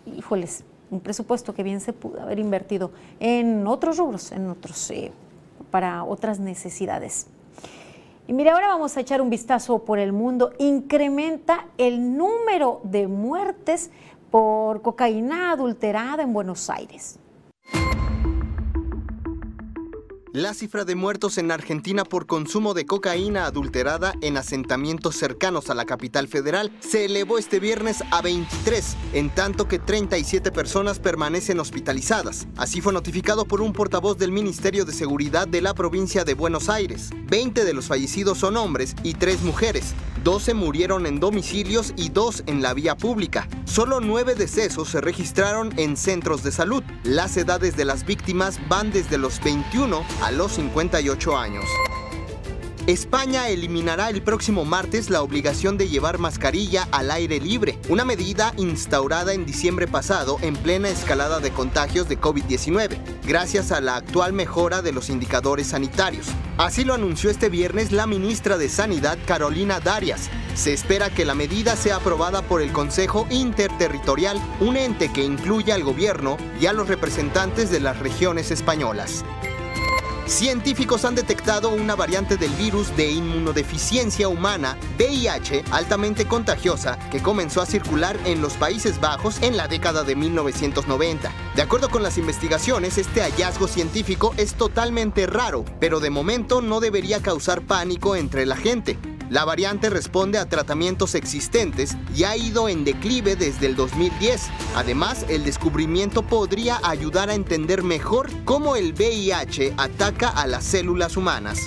[0.05, 4.91] híjoles, un presupuesto que bien se pudo haber invertido en otros rubros, en otros...
[4.91, 5.11] Eh,
[5.75, 7.27] para otras necesidades.
[8.27, 10.53] Y mire, ahora vamos a echar un vistazo por el mundo.
[10.57, 13.91] Incrementa el número de muertes
[14.31, 17.19] por cocaína adulterada en Buenos Aires.
[20.35, 25.75] La cifra de muertos en Argentina por consumo de cocaína adulterada en asentamientos cercanos a
[25.75, 31.61] la capital federal se elevó este viernes a 23, en tanto que 37 personas permanecen
[31.61, 32.47] hospitalizadas.
[32.57, 36.67] Así fue notificado por un portavoz del Ministerio de Seguridad de la provincia de Buenos
[36.67, 37.11] Aires.
[37.27, 39.95] 20 de los fallecidos son hombres y 3 mujeres.
[40.25, 43.47] 12 murieron en domicilios y 2 en la vía pública.
[43.65, 46.83] Solo 9 decesos se registraron en centros de salud.
[47.03, 51.65] Las edades de las víctimas van desde los 21 a los 58 años.
[52.87, 58.53] España eliminará el próximo martes la obligación de llevar mascarilla al aire libre, una medida
[58.57, 64.33] instaurada en diciembre pasado en plena escalada de contagios de COVID-19, gracias a la actual
[64.33, 66.27] mejora de los indicadores sanitarios.
[66.59, 70.29] Así lo anunció este viernes la ministra de Sanidad Carolina Darias.
[70.53, 75.73] Se espera que la medida sea aprobada por el Consejo Interterritorial, un ente que incluye
[75.73, 79.25] al gobierno y a los representantes de las regiones españolas.
[80.27, 87.61] Científicos han detectado una variante del virus de inmunodeficiencia humana, VIH, altamente contagiosa, que comenzó
[87.61, 91.31] a circular en los Países Bajos en la década de 1990.
[91.55, 96.79] De acuerdo con las investigaciones, este hallazgo científico es totalmente raro, pero de momento no
[96.79, 98.97] debería causar pánico entre la gente.
[99.29, 104.49] La variante responde a tratamientos existentes y ha ido en declive desde el 2010.
[104.75, 111.17] Además, el descubrimiento podría ayudar a entender mejor cómo el VIH ataca a las células
[111.17, 111.59] humanas.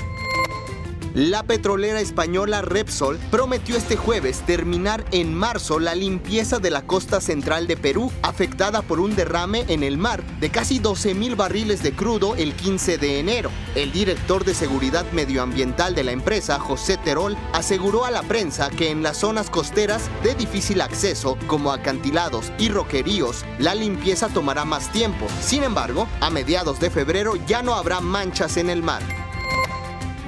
[1.14, 7.20] La petrolera española Repsol prometió este jueves terminar en marzo la limpieza de la costa
[7.20, 11.82] central de Perú, afectada por un derrame en el mar de casi 12 mil barriles
[11.82, 13.50] de crudo el 15 de enero.
[13.74, 18.90] El director de seguridad medioambiental de la empresa, José Terol, aseguró a la prensa que
[18.90, 24.92] en las zonas costeras de difícil acceso, como acantilados y roqueríos, la limpieza tomará más
[24.92, 25.26] tiempo.
[25.40, 29.27] Sin embargo, a mediados de febrero ya no habrá manchas en el mar.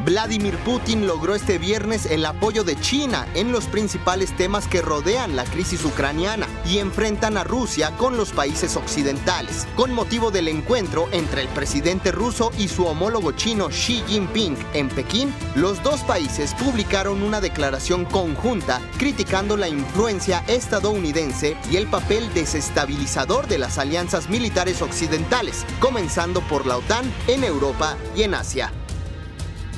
[0.05, 5.37] Vladimir Putin logró este viernes el apoyo de China en los principales temas que rodean
[5.37, 9.67] la crisis ucraniana y enfrentan a Rusia con los países occidentales.
[9.77, 14.89] Con motivo del encuentro entre el presidente ruso y su homólogo chino Xi Jinping en
[14.89, 22.33] Pekín, los dos países publicaron una declaración conjunta criticando la influencia estadounidense y el papel
[22.33, 28.73] desestabilizador de las alianzas militares occidentales, comenzando por la OTAN en Europa y en Asia.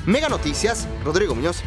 [0.07, 1.63] Mega Noticias, Rodrigo Muñoz.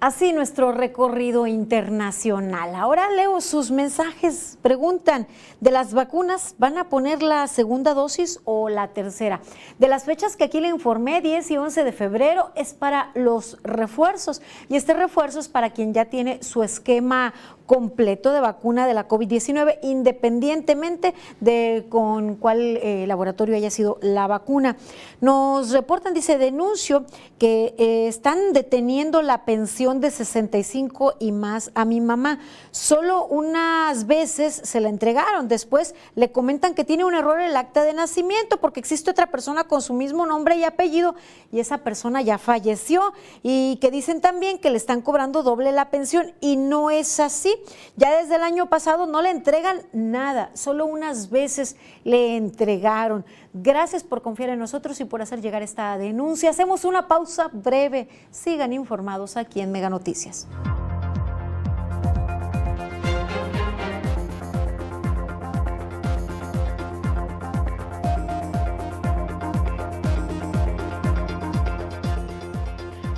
[0.00, 2.74] Así nuestro recorrido internacional.
[2.74, 4.58] Ahora leo sus mensajes.
[4.62, 5.26] Preguntan,
[5.60, 9.42] ¿de las vacunas van a poner la segunda dosis o la tercera?
[9.78, 13.58] De las fechas que aquí le informé, 10 y 11 de febrero, es para los
[13.62, 14.40] refuerzos.
[14.70, 17.34] Y este refuerzo es para quien ya tiene su esquema
[17.70, 24.26] completo de vacuna de la COVID-19, independientemente de con cuál eh, laboratorio haya sido la
[24.26, 24.76] vacuna.
[25.20, 27.04] Nos reportan, dice, denuncio
[27.38, 32.40] que eh, están deteniendo la pensión de 65 y más a mi mamá.
[32.72, 35.46] Solo unas veces se la entregaron.
[35.46, 39.28] Después le comentan que tiene un error en el acta de nacimiento porque existe otra
[39.30, 41.14] persona con su mismo nombre y apellido
[41.52, 43.12] y esa persona ya falleció.
[43.44, 47.59] Y que dicen también que le están cobrando doble la pensión y no es así.
[47.96, 53.24] Ya desde el año pasado no le entregan nada, solo unas veces le entregaron.
[53.52, 56.50] Gracias por confiar en nosotros y por hacer llegar esta denuncia.
[56.50, 58.08] Hacemos una pausa breve.
[58.30, 60.46] Sigan informados aquí en Mega Noticias.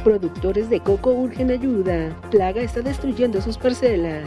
[0.05, 2.11] Productores de coco urgen ayuda.
[2.31, 4.27] Plaga está destruyendo sus parcelas.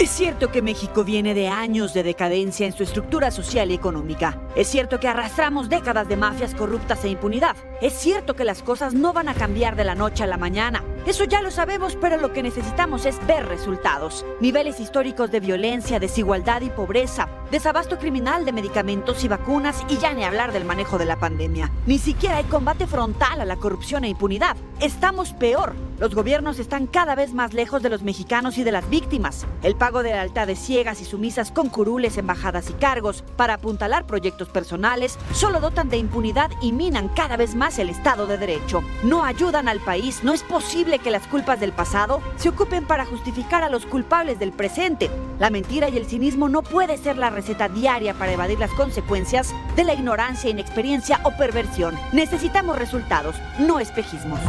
[0.00, 4.40] Es cierto que México viene de años de decadencia en su estructura social y económica.
[4.56, 7.56] Es cierto que arrastramos décadas de mafias corruptas e impunidad.
[7.82, 10.82] Es cierto que las cosas no van a cambiar de la noche a la mañana.
[11.04, 14.24] Eso ya lo sabemos, pero lo que necesitamos es ver resultados.
[14.40, 20.14] Niveles históricos de violencia, desigualdad y pobreza, desabasto criminal de medicamentos y vacunas y ya
[20.14, 21.70] ni hablar del manejo de la pandemia.
[21.86, 24.56] Ni siquiera hay combate frontal a la corrupción e impunidad.
[24.80, 25.74] Estamos peor.
[25.98, 29.46] Los gobiernos están cada vez más lejos de los mexicanos y de las víctimas.
[29.62, 34.48] El pago de lealtades ciegas y sumisas con curules, embajadas y cargos para apuntalar proyectos
[34.48, 38.82] personales solo dotan de impunidad y minan cada vez más el Estado de Derecho.
[39.02, 40.20] No ayudan al país.
[40.22, 44.38] No es posible que las culpas del pasado se ocupen para justificar a los culpables
[44.38, 45.10] del presente.
[45.38, 49.52] La mentira y el cinismo no puede ser la receta diaria para evadir las consecuencias
[49.74, 51.98] de la ignorancia, inexperiencia o perversión.
[52.12, 54.40] Necesitamos resultados, no espejismos.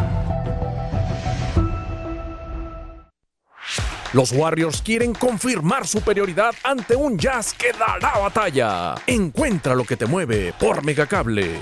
[4.13, 8.95] Los Warriors quieren confirmar superioridad ante un Jazz que dará batalla.
[9.05, 11.61] Encuentra lo que te mueve por Megacable.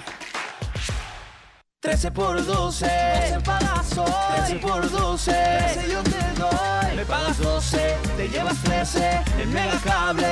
[1.85, 4.11] 13 por 12, 12 pagas hoy.
[4.47, 6.95] 13 por 12, 13 yo te doy.
[6.95, 10.27] Me pagas 12, te llevas 13 en Megacable.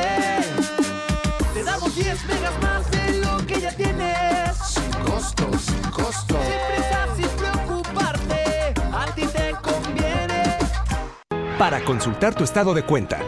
[1.53, 4.57] Te damos 10 megas más de lo que ya tienes.
[4.65, 6.39] Sin costo, sin costo.
[6.41, 10.57] Sin prisa, sin preocuparte, a ti te conviene.
[11.59, 13.19] Para consultar tu estado de cuenta,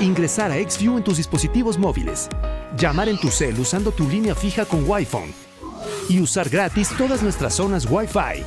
[0.00, 2.30] ingresar a XView en tus dispositivos móviles,
[2.78, 5.45] llamar en tu cel usando tu línea fija con Wi-Fi
[6.08, 8.44] y usar gratis todas nuestras zonas Wi-Fi.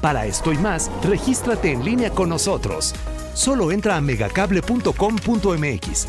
[0.00, 2.94] Para esto y más, regístrate en línea con nosotros.
[3.34, 6.06] Solo entra a megacable.com.mx,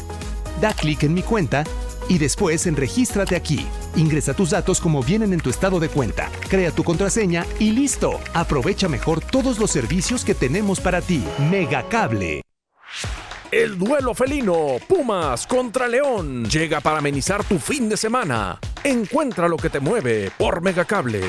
[0.61, 1.63] da clic en mi cuenta
[2.09, 3.65] y después en Regístrate aquí.
[3.95, 8.19] Ingresa tus datos como vienen en tu estado de cuenta, crea tu contraseña y listo.
[8.34, 11.23] Aprovecha mejor todos los servicios que tenemos para ti.
[11.51, 12.47] Megacable.
[13.52, 18.60] El duelo felino Pumas contra León llega para amenizar tu fin de semana.
[18.84, 21.22] Encuentra lo que te mueve por Megacable.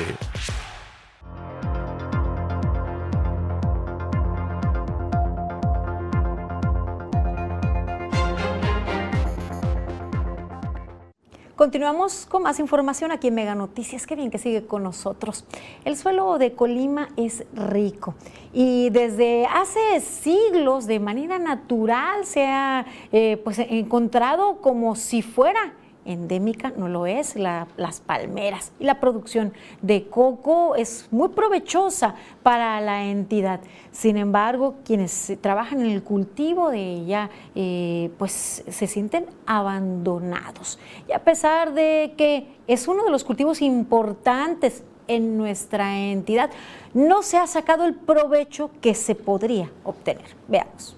[11.59, 14.07] Continuamos con más información aquí en Mega Noticias.
[14.07, 15.43] Qué bien que sigue con nosotros.
[15.83, 18.15] El suelo de Colima es rico
[18.53, 25.73] y desde hace siglos de manera natural se ha eh, pues, encontrado como si fuera
[26.09, 28.71] endémica, no lo es, las palmeras.
[28.79, 33.59] Y la producción de coco es muy provechosa para la entidad.
[33.91, 40.79] Sin embargo, quienes trabajan en el cultivo de ella, eh, pues se sienten abandonados.
[41.07, 46.49] Y a pesar de que es uno de los cultivos importantes en nuestra entidad,
[46.93, 50.35] no se ha sacado el provecho que se podría obtener.
[50.47, 50.95] Veamos.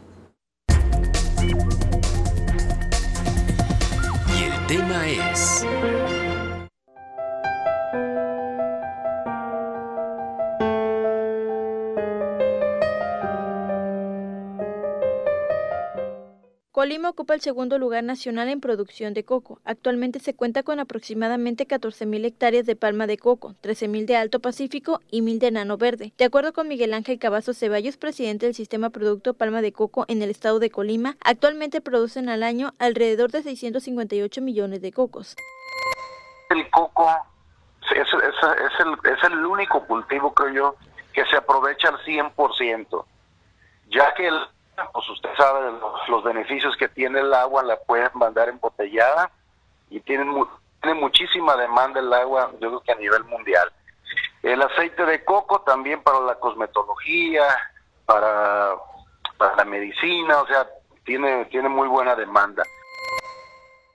[4.71, 5.65] Tema es...
[16.81, 19.59] Colima ocupa el segundo lugar nacional en producción de coco.
[19.65, 24.99] Actualmente se cuenta con aproximadamente 14.000 hectáreas de palma de coco, 13.000 de Alto Pacífico
[25.11, 26.11] y 1.000 de Nano Verde.
[26.17, 30.23] De acuerdo con Miguel Ángel Cavazos Ceballos, presidente del Sistema Producto Palma de Coco en
[30.23, 35.35] el estado de Colima, actualmente producen al año alrededor de 658 millones de cocos.
[36.49, 37.07] El coco
[37.91, 38.07] es,
[38.79, 40.75] el, es el único cultivo, creo yo,
[41.13, 43.05] que se aprovecha al 100%,
[43.91, 44.39] ya que el
[44.93, 45.71] pues usted sabe
[46.07, 49.31] los, beneficios que tiene el agua, la pueden mandar embotellada
[49.89, 50.33] y tienen
[50.81, 53.71] tiene muchísima demanda el agua, yo creo que a nivel mundial.
[54.41, 57.45] El aceite de coco también para la cosmetología,
[58.05, 58.73] para,
[59.37, 60.67] para la medicina, o sea,
[61.03, 62.63] tiene, tiene muy buena demanda.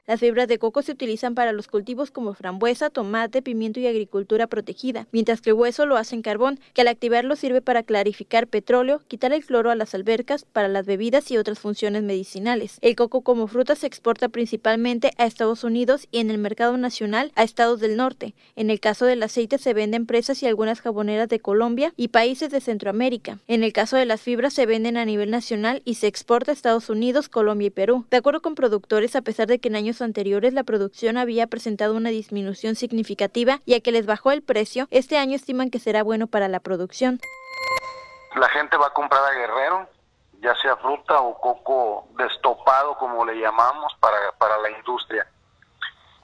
[0.06, 4.46] Las fibras de coco se utilizan para los cultivos como frambuesa, tomate, pimiento y agricultura
[4.46, 8.46] protegida, mientras que el hueso lo hace en carbón, que al activarlo sirve para clarificar
[8.46, 12.78] petróleo, quitar el cloro a las albercas, para las bebidas y otras funciones medicinales.
[12.82, 17.32] El coco como fruta se exporta principalmente a Estados Unidos y en el mercado nacional
[17.34, 18.34] a estados del norte.
[18.54, 22.08] En el caso del aceite se vende a empresas y algunas jaboneras de Colombia y
[22.08, 23.40] países de Centroamérica.
[23.48, 26.54] En el caso de las fibras se venden a nivel nacional y se exporta a
[26.54, 28.06] Estados Unidos, Colombia y Perú.
[28.08, 31.94] De acuerdo con productores, a pesar de que en años anteriores la producción había presentado
[31.94, 36.02] una disminución significativa y a que les bajó el precio, este año estiman que será
[36.02, 37.20] bueno para la producción.
[38.34, 39.88] La gente va a comprar a
[40.40, 45.26] ya sea fruta o coco destopado, como le llamamos, para, para la industria.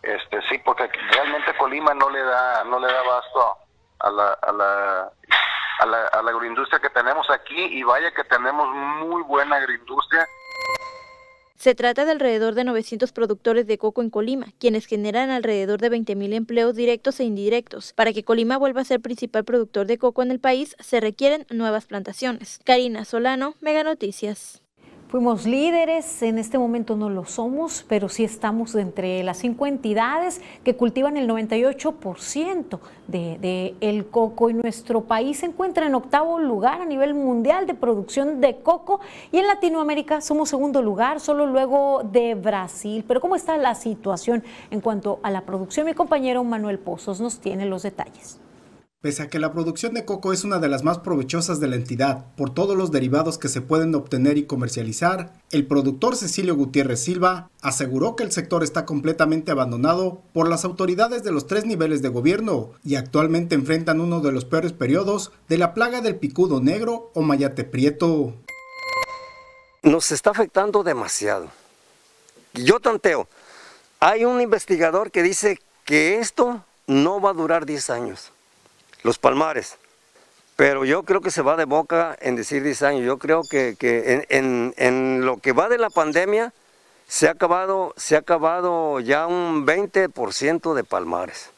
[0.02, 3.56] Este sí, porque realmente Colima no le da no le da abasto
[4.00, 5.12] a la, a la
[5.78, 10.26] a la, a la agroindustria que tenemos aquí y vaya que tenemos muy buena agroindustria
[11.62, 15.92] se trata de alrededor de 900 productores de coco en Colima, quienes generan alrededor de
[15.92, 17.92] 20.000 empleos directos e indirectos.
[17.92, 21.46] Para que Colima vuelva a ser principal productor de coco en el país, se requieren
[21.50, 22.58] nuevas plantaciones.
[22.64, 24.61] Karina Solano, Mega Noticias.
[25.12, 30.40] Fuimos líderes, en este momento no lo somos, pero sí estamos entre las cinco entidades
[30.64, 36.38] que cultivan el 98% de, de, el coco y nuestro país se encuentra en octavo
[36.38, 39.00] lugar a nivel mundial de producción de coco
[39.30, 43.04] y en Latinoamérica somos segundo lugar, solo luego de Brasil.
[43.06, 45.84] Pero ¿cómo está la situación en cuanto a la producción?
[45.84, 48.40] Mi compañero Manuel Pozos nos tiene los detalles.
[49.02, 51.74] Pese a que la producción de coco es una de las más provechosas de la
[51.74, 57.02] entidad por todos los derivados que se pueden obtener y comercializar, el productor Cecilio Gutiérrez
[57.02, 62.00] Silva aseguró que el sector está completamente abandonado por las autoridades de los tres niveles
[62.00, 66.60] de gobierno y actualmente enfrentan uno de los peores periodos de la plaga del picudo
[66.60, 68.34] negro o mayate prieto.
[69.82, 71.48] Nos está afectando demasiado.
[72.54, 73.26] Yo tanteo,
[73.98, 78.32] hay un investigador que dice que esto no va a durar 10 años
[79.02, 79.78] los palmares.
[80.56, 83.04] Pero yo creo que se va de boca en decir 10 años.
[83.04, 83.76] Yo creo que,
[84.28, 86.52] en, lo que va de la pandemia
[87.08, 91.50] se ha acabado, se ha acabado ya un 20% de palmares.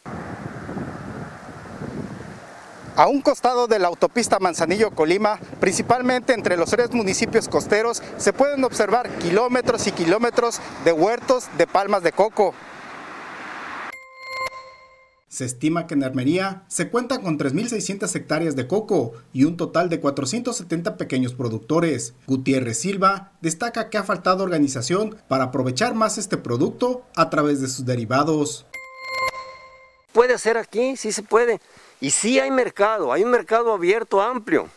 [2.96, 8.62] A un costado de la autopista Manzanillo-Colima, principalmente entre los tres municipios costeros, se pueden
[8.62, 12.54] observar kilómetros y kilómetros de huertos de palmas de coco.
[15.34, 19.88] Se estima que en Armería se cuenta con 3.600 hectáreas de coco y un total
[19.88, 22.14] de 470 pequeños productores.
[22.28, 27.66] Gutiérrez Silva destaca que ha faltado organización para aprovechar más este producto a través de
[27.66, 28.64] sus derivados.
[30.12, 31.60] Puede ser aquí, sí se puede.
[32.00, 34.68] Y sí hay mercado, hay un mercado abierto, amplio.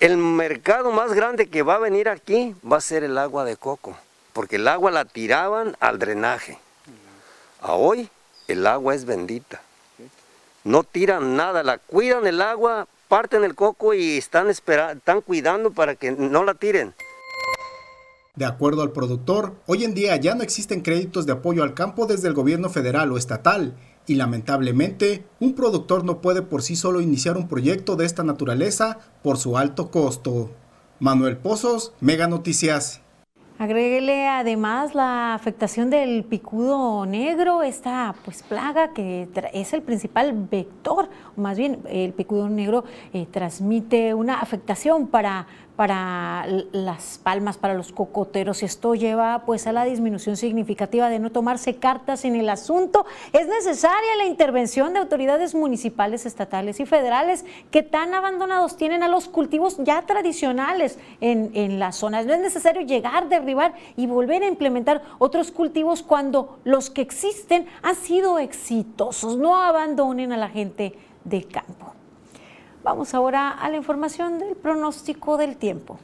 [0.00, 3.58] El mercado más grande que va a venir aquí va a ser el agua de
[3.58, 3.94] coco,
[4.32, 6.58] porque el agua la tiraban al drenaje.
[7.60, 8.08] A hoy
[8.48, 9.62] el agua es bendita.
[10.64, 15.94] No tiran nada, la cuidan el agua, parten el coco y están, están cuidando para
[15.94, 16.94] que no la tiren.
[18.34, 22.06] De acuerdo al productor, hoy en día ya no existen créditos de apoyo al campo
[22.06, 23.76] desde el gobierno federal o estatal
[24.06, 28.98] y lamentablemente un productor no puede por sí solo iniciar un proyecto de esta naturaleza
[29.22, 30.50] por su alto costo.
[30.98, 33.03] Manuel Pozos, Mega Noticias.
[33.56, 41.08] Agréguele además la afectación del picudo negro, esta pues plaga que es el principal vector,
[41.36, 42.82] más bien el picudo negro
[43.12, 45.46] eh, transmite una afectación para
[45.76, 51.18] para las palmas, para los cocoteros, y esto lleva pues a la disminución significativa de
[51.18, 53.06] no tomarse cartas en el asunto.
[53.32, 59.08] Es necesaria la intervención de autoridades municipales, estatales y federales que tan abandonados tienen a
[59.08, 62.26] los cultivos ya tradicionales en, en las zonas.
[62.26, 67.66] No es necesario llegar, derribar y volver a implementar otros cultivos cuando los que existen
[67.82, 69.36] han sido exitosos.
[69.36, 70.94] No abandonen a la gente
[71.24, 71.94] de campo.
[72.84, 75.98] Vamos ahora a la información del pronóstico del tiempo.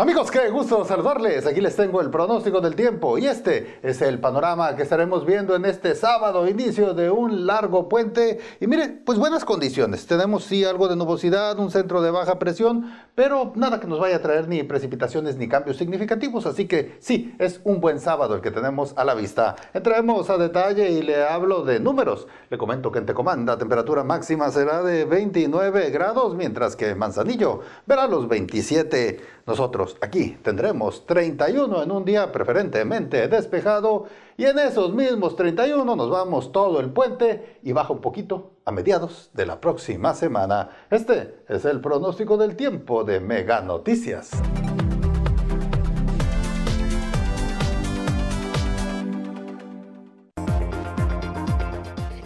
[0.00, 1.44] Amigos, qué gusto saludarles.
[1.44, 5.54] Aquí les tengo el pronóstico del tiempo y este es el panorama que estaremos viendo
[5.54, 8.38] en este sábado, inicio de un largo puente.
[8.60, 10.06] Y miren, pues buenas condiciones.
[10.06, 14.16] Tenemos sí algo de nubosidad, un centro de baja presión, pero nada que nos vaya
[14.16, 16.46] a traer ni precipitaciones ni cambios significativos.
[16.46, 19.54] Así que sí, es un buen sábado el que tenemos a la vista.
[19.74, 22.26] Entremos a detalle y le hablo de números.
[22.48, 27.60] Le comento que en Tecomán la temperatura máxima será de 29 grados, mientras que Manzanillo
[27.84, 34.04] verá los 27 nosotros aquí tendremos 31 en un día preferentemente despejado
[34.36, 38.70] y en esos mismos 31 nos vamos todo el puente y baja un poquito a
[38.70, 40.70] mediados de la próxima semana.
[40.88, 44.30] Este es el pronóstico del tiempo de Mega Noticias.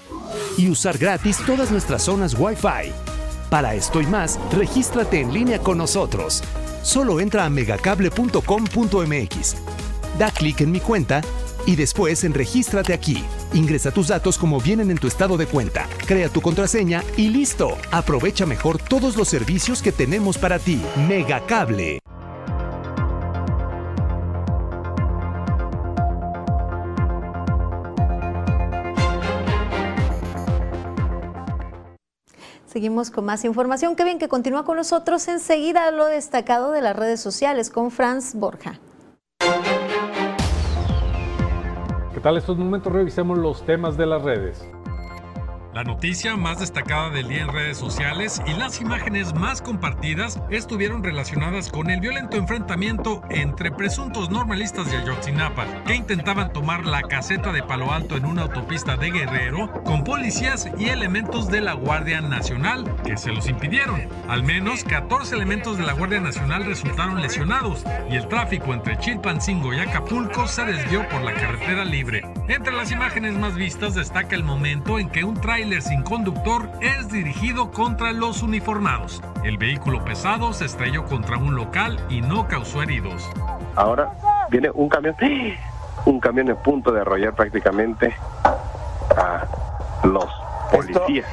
[0.57, 2.93] y usar gratis todas nuestras zonas Wi-Fi.
[3.51, 6.43] Para esto y más, regístrate en línea con nosotros.
[6.83, 9.57] Solo entra a megacable.com.mx.
[10.19, 11.23] Da clic en mi cuenta
[11.67, 13.25] y después en Regístrate aquí.
[13.53, 15.87] Ingresa tus datos como vienen en tu estado de cuenta.
[16.07, 17.77] Crea tu contraseña y listo.
[17.91, 20.81] Aprovecha mejor todos los servicios que tenemos para ti.
[21.09, 22.01] Megacable.
[32.69, 33.97] Seguimos con más información.
[33.97, 38.35] Qué bien que continúa con nosotros enseguida lo destacado de las redes sociales con Franz
[38.35, 38.79] Borja.
[42.13, 42.93] ¿Qué tal estos momentos?
[42.93, 44.69] Revisemos los temas de las redes.
[45.79, 51.05] La noticia más destacada del día en redes sociales y las imágenes más compartidas estuvieron
[51.05, 57.53] relacionadas con el violento enfrentamiento entre presuntos normalistas de Ayotzinapa que intentaban tomar la caseta
[57.53, 62.23] de Palo Alto en una autopista de Guerrero con policías y elementos de la Guardia
[62.23, 64.09] Nacional que se los impidieron.
[64.27, 69.73] Al menos 14 elementos de la Guardia Nacional resultaron lesionados y el tráfico entre Chilpancingo
[69.73, 72.23] y Acapulco se desvió por la carretera libre.
[72.49, 77.11] Entre las imágenes más vistas destaca el momento en que un tráiler sin conductor es
[77.11, 79.23] dirigido contra los uniformados.
[79.45, 83.29] El vehículo pesado se estrelló contra un local y no causó heridos.
[83.77, 84.11] Ahora
[84.51, 85.15] viene un camión,
[86.07, 88.15] un camión en punto de arrollar prácticamente
[89.17, 89.47] a
[90.05, 90.27] los
[90.73, 91.27] policías.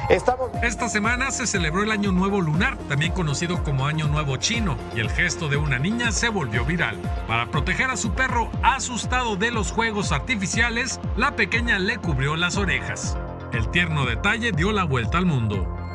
[0.62, 5.00] Esta semana se celebró el Año Nuevo Lunar, también conocido como Año Nuevo Chino, y
[5.00, 6.96] el gesto de una niña se volvió viral.
[7.26, 12.58] Para proteger a su perro asustado de los juegos artificiales, la pequeña le cubrió las
[12.58, 13.16] orejas.
[13.56, 15.85] El tierno detalle dio la vuelta al mundo.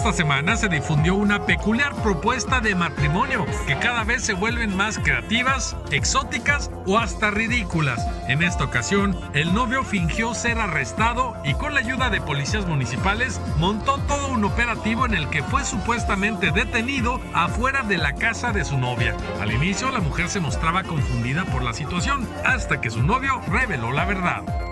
[0.00, 4.98] Esta semana se difundió una peculiar propuesta de matrimonio que cada vez se vuelven más
[4.98, 8.00] creativas, exóticas o hasta ridículas.
[8.26, 13.42] En esta ocasión, el novio fingió ser arrestado y con la ayuda de policías municipales
[13.58, 18.64] montó todo un operativo en el que fue supuestamente detenido afuera de la casa de
[18.64, 19.14] su novia.
[19.38, 23.92] Al inicio la mujer se mostraba confundida por la situación hasta que su novio reveló
[23.92, 24.69] la verdad.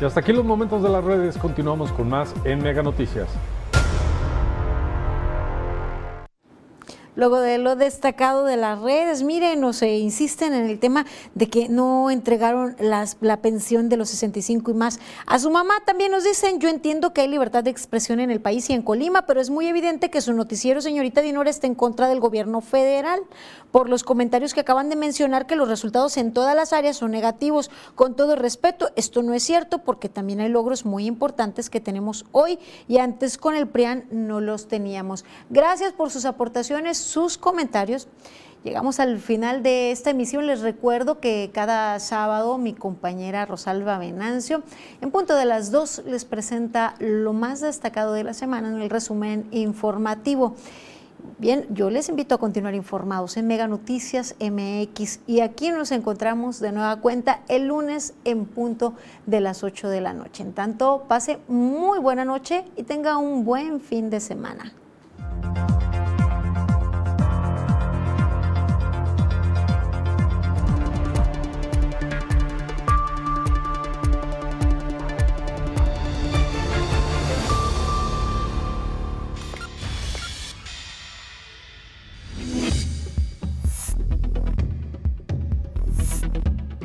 [0.00, 1.36] Y hasta aquí los momentos de las redes.
[1.36, 3.28] Continuamos con más en Mega Noticias.
[7.18, 11.04] Luego de lo destacado de las redes, miren, o se insisten en el tema
[11.34, 15.00] de que no entregaron las, la pensión de los 65 y más.
[15.26, 18.40] A su mamá también nos dicen, yo entiendo que hay libertad de expresión en el
[18.40, 21.74] país y en Colima, pero es muy evidente que su noticiero, señorita Dinora, está en
[21.74, 23.18] contra del gobierno federal
[23.72, 27.10] por los comentarios que acaban de mencionar que los resultados en todas las áreas son
[27.10, 27.68] negativos.
[27.96, 32.26] Con todo respeto, esto no es cierto porque también hay logros muy importantes que tenemos
[32.30, 35.24] hoy y antes con el PRIAN no los teníamos.
[35.50, 38.06] Gracias por sus aportaciones, sus comentarios.
[38.64, 40.46] Llegamos al final de esta emisión.
[40.46, 44.62] Les recuerdo que cada sábado mi compañera Rosalba Venancio,
[45.00, 48.90] en punto de las dos, les presenta lo más destacado de la semana en el
[48.90, 50.54] resumen informativo.
[51.38, 56.60] Bien, yo les invito a continuar informados en Mega Noticias MX y aquí nos encontramos
[56.60, 58.94] de nueva cuenta el lunes en punto
[59.26, 60.42] de las 8 de la noche.
[60.42, 64.72] En tanto, pase muy buena noche y tenga un buen fin de semana.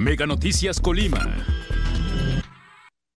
[0.04, 1.63] Mega Noticias Colima.